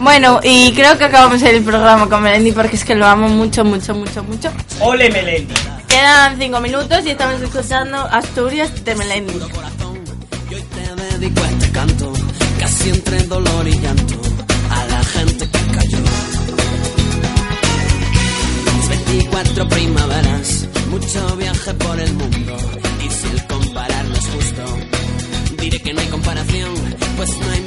Bueno, 0.03 0.41
y 0.43 0.73
creo 0.73 0.99
que 0.99 1.05
acabamos 1.05 1.41
el 1.43 1.63
programa 1.63 2.09
con 2.09 2.25
Melendi 2.25 2.51
porque 2.51 2.75
es 2.75 2.85
que 2.85 2.97
lo 2.97 3.07
amo 3.07 3.29
mucho, 3.29 3.65
mucho, 3.65 3.95
mucho, 3.95 4.25
mucho. 4.25 4.51
Ole 4.81 5.09
Melendi. 5.09 5.55
Quedan 5.87 6.37
cinco 6.41 6.61
minutos 6.61 7.07
y 7.07 7.11
estamos 7.11 7.41
escuchando 7.41 7.99
Asturias 7.99 8.85
de 8.85 8.97
Melendi. 8.97 9.35
Te 10.49 11.19
dedico 11.19 11.41
a 11.45 11.49
este 11.51 11.71
canto, 11.71 12.13
casi 12.59 12.91
entre 12.91 13.23
dolor 13.23 13.69
y 13.69 13.79
llanto, 13.79 14.21
a 14.71 14.85
la 14.87 15.05
gente 15.05 15.49
que 15.49 15.77
cayó. 15.77 15.99
24 18.89 19.69
primaveras, 19.69 20.67
mucho 20.91 21.37
viaje 21.37 21.75
por 21.75 22.01
el 22.01 22.13
mundo, 22.15 22.57
y 23.07 23.09
si 23.09 23.27
el 23.29 23.47
comparar 23.47 24.05
no 24.07 24.15
es 24.17 24.27
justo, 24.27 24.79
diré 25.61 25.81
que 25.81 25.93
no 25.95 26.01
hay 26.01 26.09
comparación, 26.09 26.75
pues 27.17 27.39
no 27.39 27.51
hay 27.53 27.62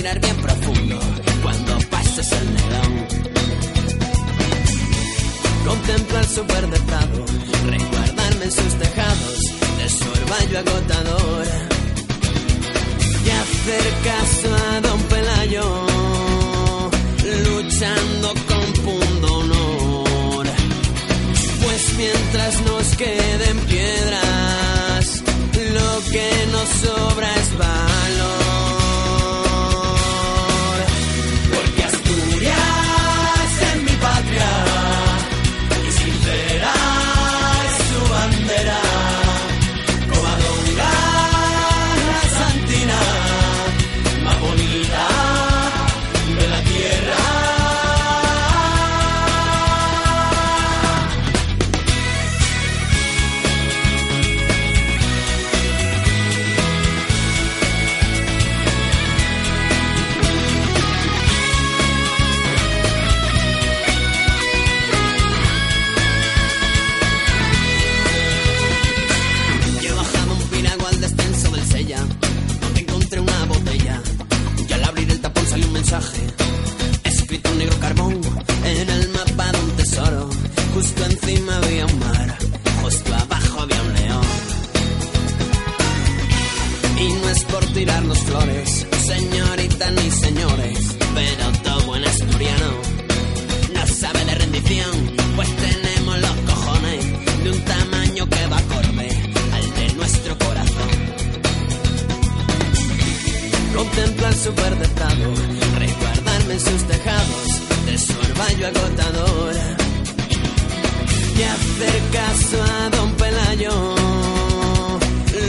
respirar 0.00 0.20
bien 0.20 0.36
profundo 0.36 0.98
cuando 1.42 1.78
pases 1.90 2.32
el 2.32 2.54
nedón. 2.54 3.06
Contemplar 5.66 6.24
su 6.24 6.44
verde 6.44 6.80
prado, 6.86 7.24
resguardarme 7.66 8.44
en 8.44 8.50
sus 8.50 8.74
tejados 8.78 9.38
de 9.78 9.88
su 9.90 10.08
orvallo 10.08 10.58
agotador. 10.58 11.46
Y 13.26 13.30
hacer 13.30 13.84
caso 14.04 14.48
a 14.54 14.80
don 14.80 15.00
Pelayo 15.02 15.86
luchando 17.44 18.28
con 18.48 18.84
punto 18.84 19.38
honor 19.38 20.46
pues 21.62 21.94
mientras 21.98 22.60
nos 22.62 22.96
queden 22.96 23.58
piedras 23.68 25.22
lo 25.74 26.10
que 26.10 26.30
nos 26.50 26.68
sobra 26.68 27.34
es 27.36 27.58
valor 27.58 28.39
superdotado, 104.50 105.34
resguardarme 105.78 106.54
en 106.54 106.60
sus 106.60 106.82
tejados 106.84 107.46
de 107.86 107.98
su 107.98 108.12
orvallo 108.18 108.66
agotador. 108.66 109.54
Y 111.36 111.42
hacer 111.42 112.02
caso 112.12 112.62
a 112.62 112.90
Don 112.90 113.12
Pelayo, 113.12 113.94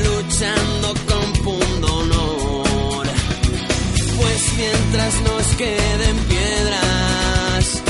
luchando 0.05 0.93
con 1.09 1.33
pundonor. 1.43 3.07
Pues 4.17 4.41
mientras 4.57 5.13
nos 5.21 5.45
queden 5.57 6.17
piedras, 6.29 7.81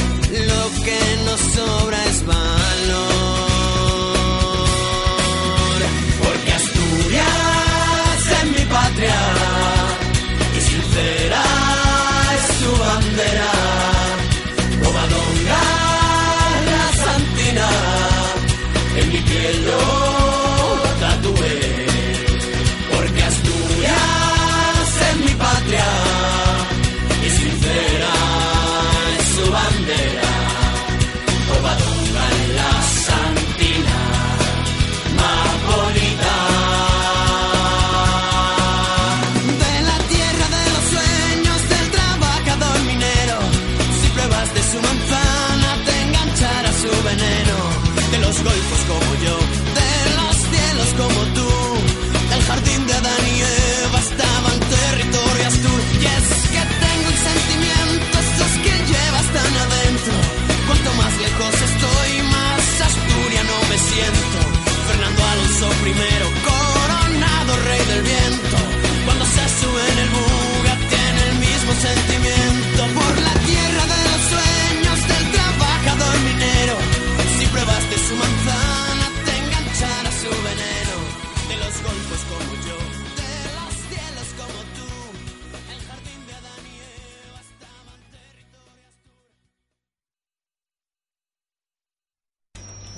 lo 0.50 0.84
que 0.86 1.00
nos 1.26 1.40
sobra 1.54 2.06
es 2.06 2.26
más. 2.26 2.61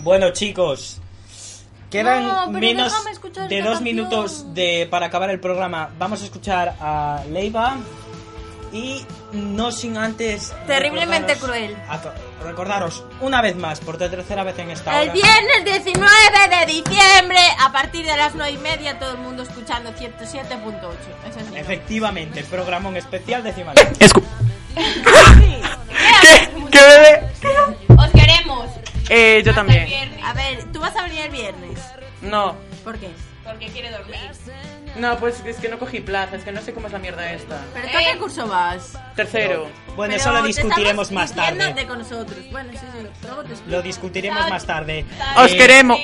Bueno, 0.04 0.32
chicos, 0.32 1.00
quedan 1.90 2.28
No, 2.28 2.48
menos 2.52 2.92
de 2.94 3.62
dos 3.62 3.78
canción. 3.78 3.84
minutos 3.84 4.54
de, 4.54 4.88
para 4.90 5.06
acabar 5.08 5.30
el 5.30 5.40
programa. 5.40 5.90
Vamos 5.98 6.22
a 6.22 6.26
escuchar 6.26 6.76
a 6.82 7.24
Leiva 7.32 7.78
y 8.74 9.06
no 9.32 9.72
sin 9.72 9.98
antes. 9.98 10.54
Terriblemente 10.68 11.36
recordaros- 11.36 11.40
cruel. 11.46 11.78
a- 11.90 12.44
recordaros 12.44 13.04
una 13.22 13.42
vez 13.42 13.56
más, 13.56 13.80
por 13.80 13.98
tercera 13.98 14.44
vez 14.44 14.58
en 14.60 14.72
esta 14.72 15.02
El 15.02 15.10
hora. 15.10 15.14
viernes 15.14 15.64
19 15.84 16.10
de 16.60 16.66
diciembre, 16.66 17.40
a 17.62 17.72
partir 17.72 18.06
de 18.06 18.18
las 18.18 18.36
9 18.36 18.52
y 18.52 18.58
media, 18.58 19.00
todo 19.00 19.12
el 19.12 19.20
mundo 19.20 19.44
escuchando 19.44 19.92
107.8. 19.94 20.98
Ese 21.30 21.40
es 21.40 21.48
Efectivamente, 21.56 22.42
el 22.42 22.46
programón 22.48 22.98
especial 22.98 23.42
de 23.44 23.54
Cimal. 23.54 23.76
Escu- 23.76 24.24
¿Qué? 24.76 25.62
¿Qué 26.72 26.80
bebé? 26.80 27.30
Os 27.98 28.10
queremos. 28.12 28.66
Eh, 29.10 29.42
yo 29.46 29.54
también. 29.54 29.88
A 30.24 30.34
ver, 30.34 30.64
tú 30.72 30.80
vas 30.80 30.96
a 30.96 31.04
venir 31.04 31.22
el 31.22 31.32
viernes. 31.32 31.80
No. 32.22 32.56
¿Por 32.84 32.98
qué? 32.98 33.10
Porque 33.44 33.68
quiere 33.68 33.92
dormir. 33.92 34.16
No, 34.96 35.18
pues 35.18 35.42
es 35.46 35.58
que 35.58 35.70
no 35.70 35.80
cogí 35.80 36.00
plaza, 36.02 36.36
es 36.36 36.44
que 36.44 36.52
no 36.52 36.62
sé 36.62 36.74
cómo 36.74 36.88
es 36.88 36.94
la 36.94 37.00
mierda 37.00 37.32
esta. 37.34 37.60
¿Pero 37.74 37.88
tú 37.90 37.98
a 37.98 38.12
qué 38.14 38.18
curso 38.20 38.48
vas? 38.48 38.94
Tercero. 39.16 39.68
Bueno, 39.96 40.12
Pero 40.14 40.22
eso 40.22 40.32
lo 40.32 40.42
te 40.42 40.48
discutiremos 40.48 41.08
estamos 41.08 41.12
más 41.12 41.36
tarde. 41.36 41.74
de 41.74 41.88
con 41.88 41.98
nosotros. 42.00 42.38
Bueno, 42.52 42.72
sí, 42.74 42.78
sí. 42.80 43.08
Luego 43.24 43.44
te 43.44 43.50
explico. 43.54 43.72
Lo 43.78 43.82
discutiremos 43.82 44.50
más 44.50 44.66
tarde. 44.66 45.06
Os 45.36 45.52
Eh, 45.52 45.58
queremos. 45.58 46.00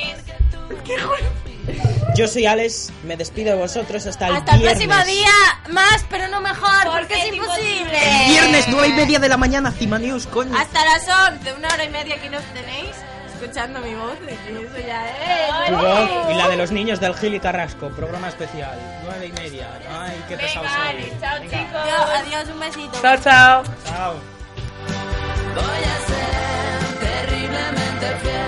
Yo 2.15 2.27
soy 2.27 2.45
Alex, 2.45 2.91
me 3.03 3.15
despido 3.15 3.51
de 3.51 3.57
vosotros 3.57 4.05
hasta 4.05 4.27
el 4.27 4.35
Hasta 4.35 4.55
el 4.55 4.61
próximo 4.61 4.95
día, 5.05 5.31
más, 5.69 6.05
pero 6.09 6.27
no 6.27 6.41
mejor, 6.41 6.91
porque 6.91 7.13
es 7.13 7.33
imposible. 7.33 7.99
Viernes, 8.27 8.65
nueve 8.69 8.87
y 8.89 8.93
media 8.93 9.19
de 9.19 9.29
la 9.29 9.37
mañana, 9.37 9.71
Cima 9.71 9.99
News, 9.99 10.27
coño. 10.27 10.57
Hasta 10.57 10.83
las 10.85 11.07
11, 11.31 11.53
una 11.53 11.67
hora 11.69 11.83
y 11.85 11.89
media 11.89 12.15
aquí 12.15 12.29
nos 12.29 12.43
tenéis 12.53 12.95
escuchando 13.41 13.79
mi 13.79 13.95
voz, 13.95 14.17
y 16.29 16.33
la 16.33 16.47
de 16.49 16.57
los 16.57 16.71
niños 16.71 16.99
del 16.99 17.15
Gil 17.15 17.35
y 17.35 17.39
Carrasco, 17.39 17.89
programa 17.89 18.27
especial, 18.27 18.77
nueve 19.03 19.27
y 19.27 19.31
media. 19.31 19.69
Ay, 19.89 20.21
qué 20.27 20.35
pesado 20.35 20.65
soy. 20.67 21.13
Chao, 21.21 21.39
chicos. 21.43 21.81
Adiós, 22.17 22.49
un 22.53 22.59
besito. 22.59 23.01
Chao, 23.01 23.17
chao. 23.17 23.63
Chao. 23.85 24.15
Voy 25.55 25.83
a 25.85 25.97
ser 26.07 26.29
terriblemente 26.99 28.07
fiel. 28.21 28.38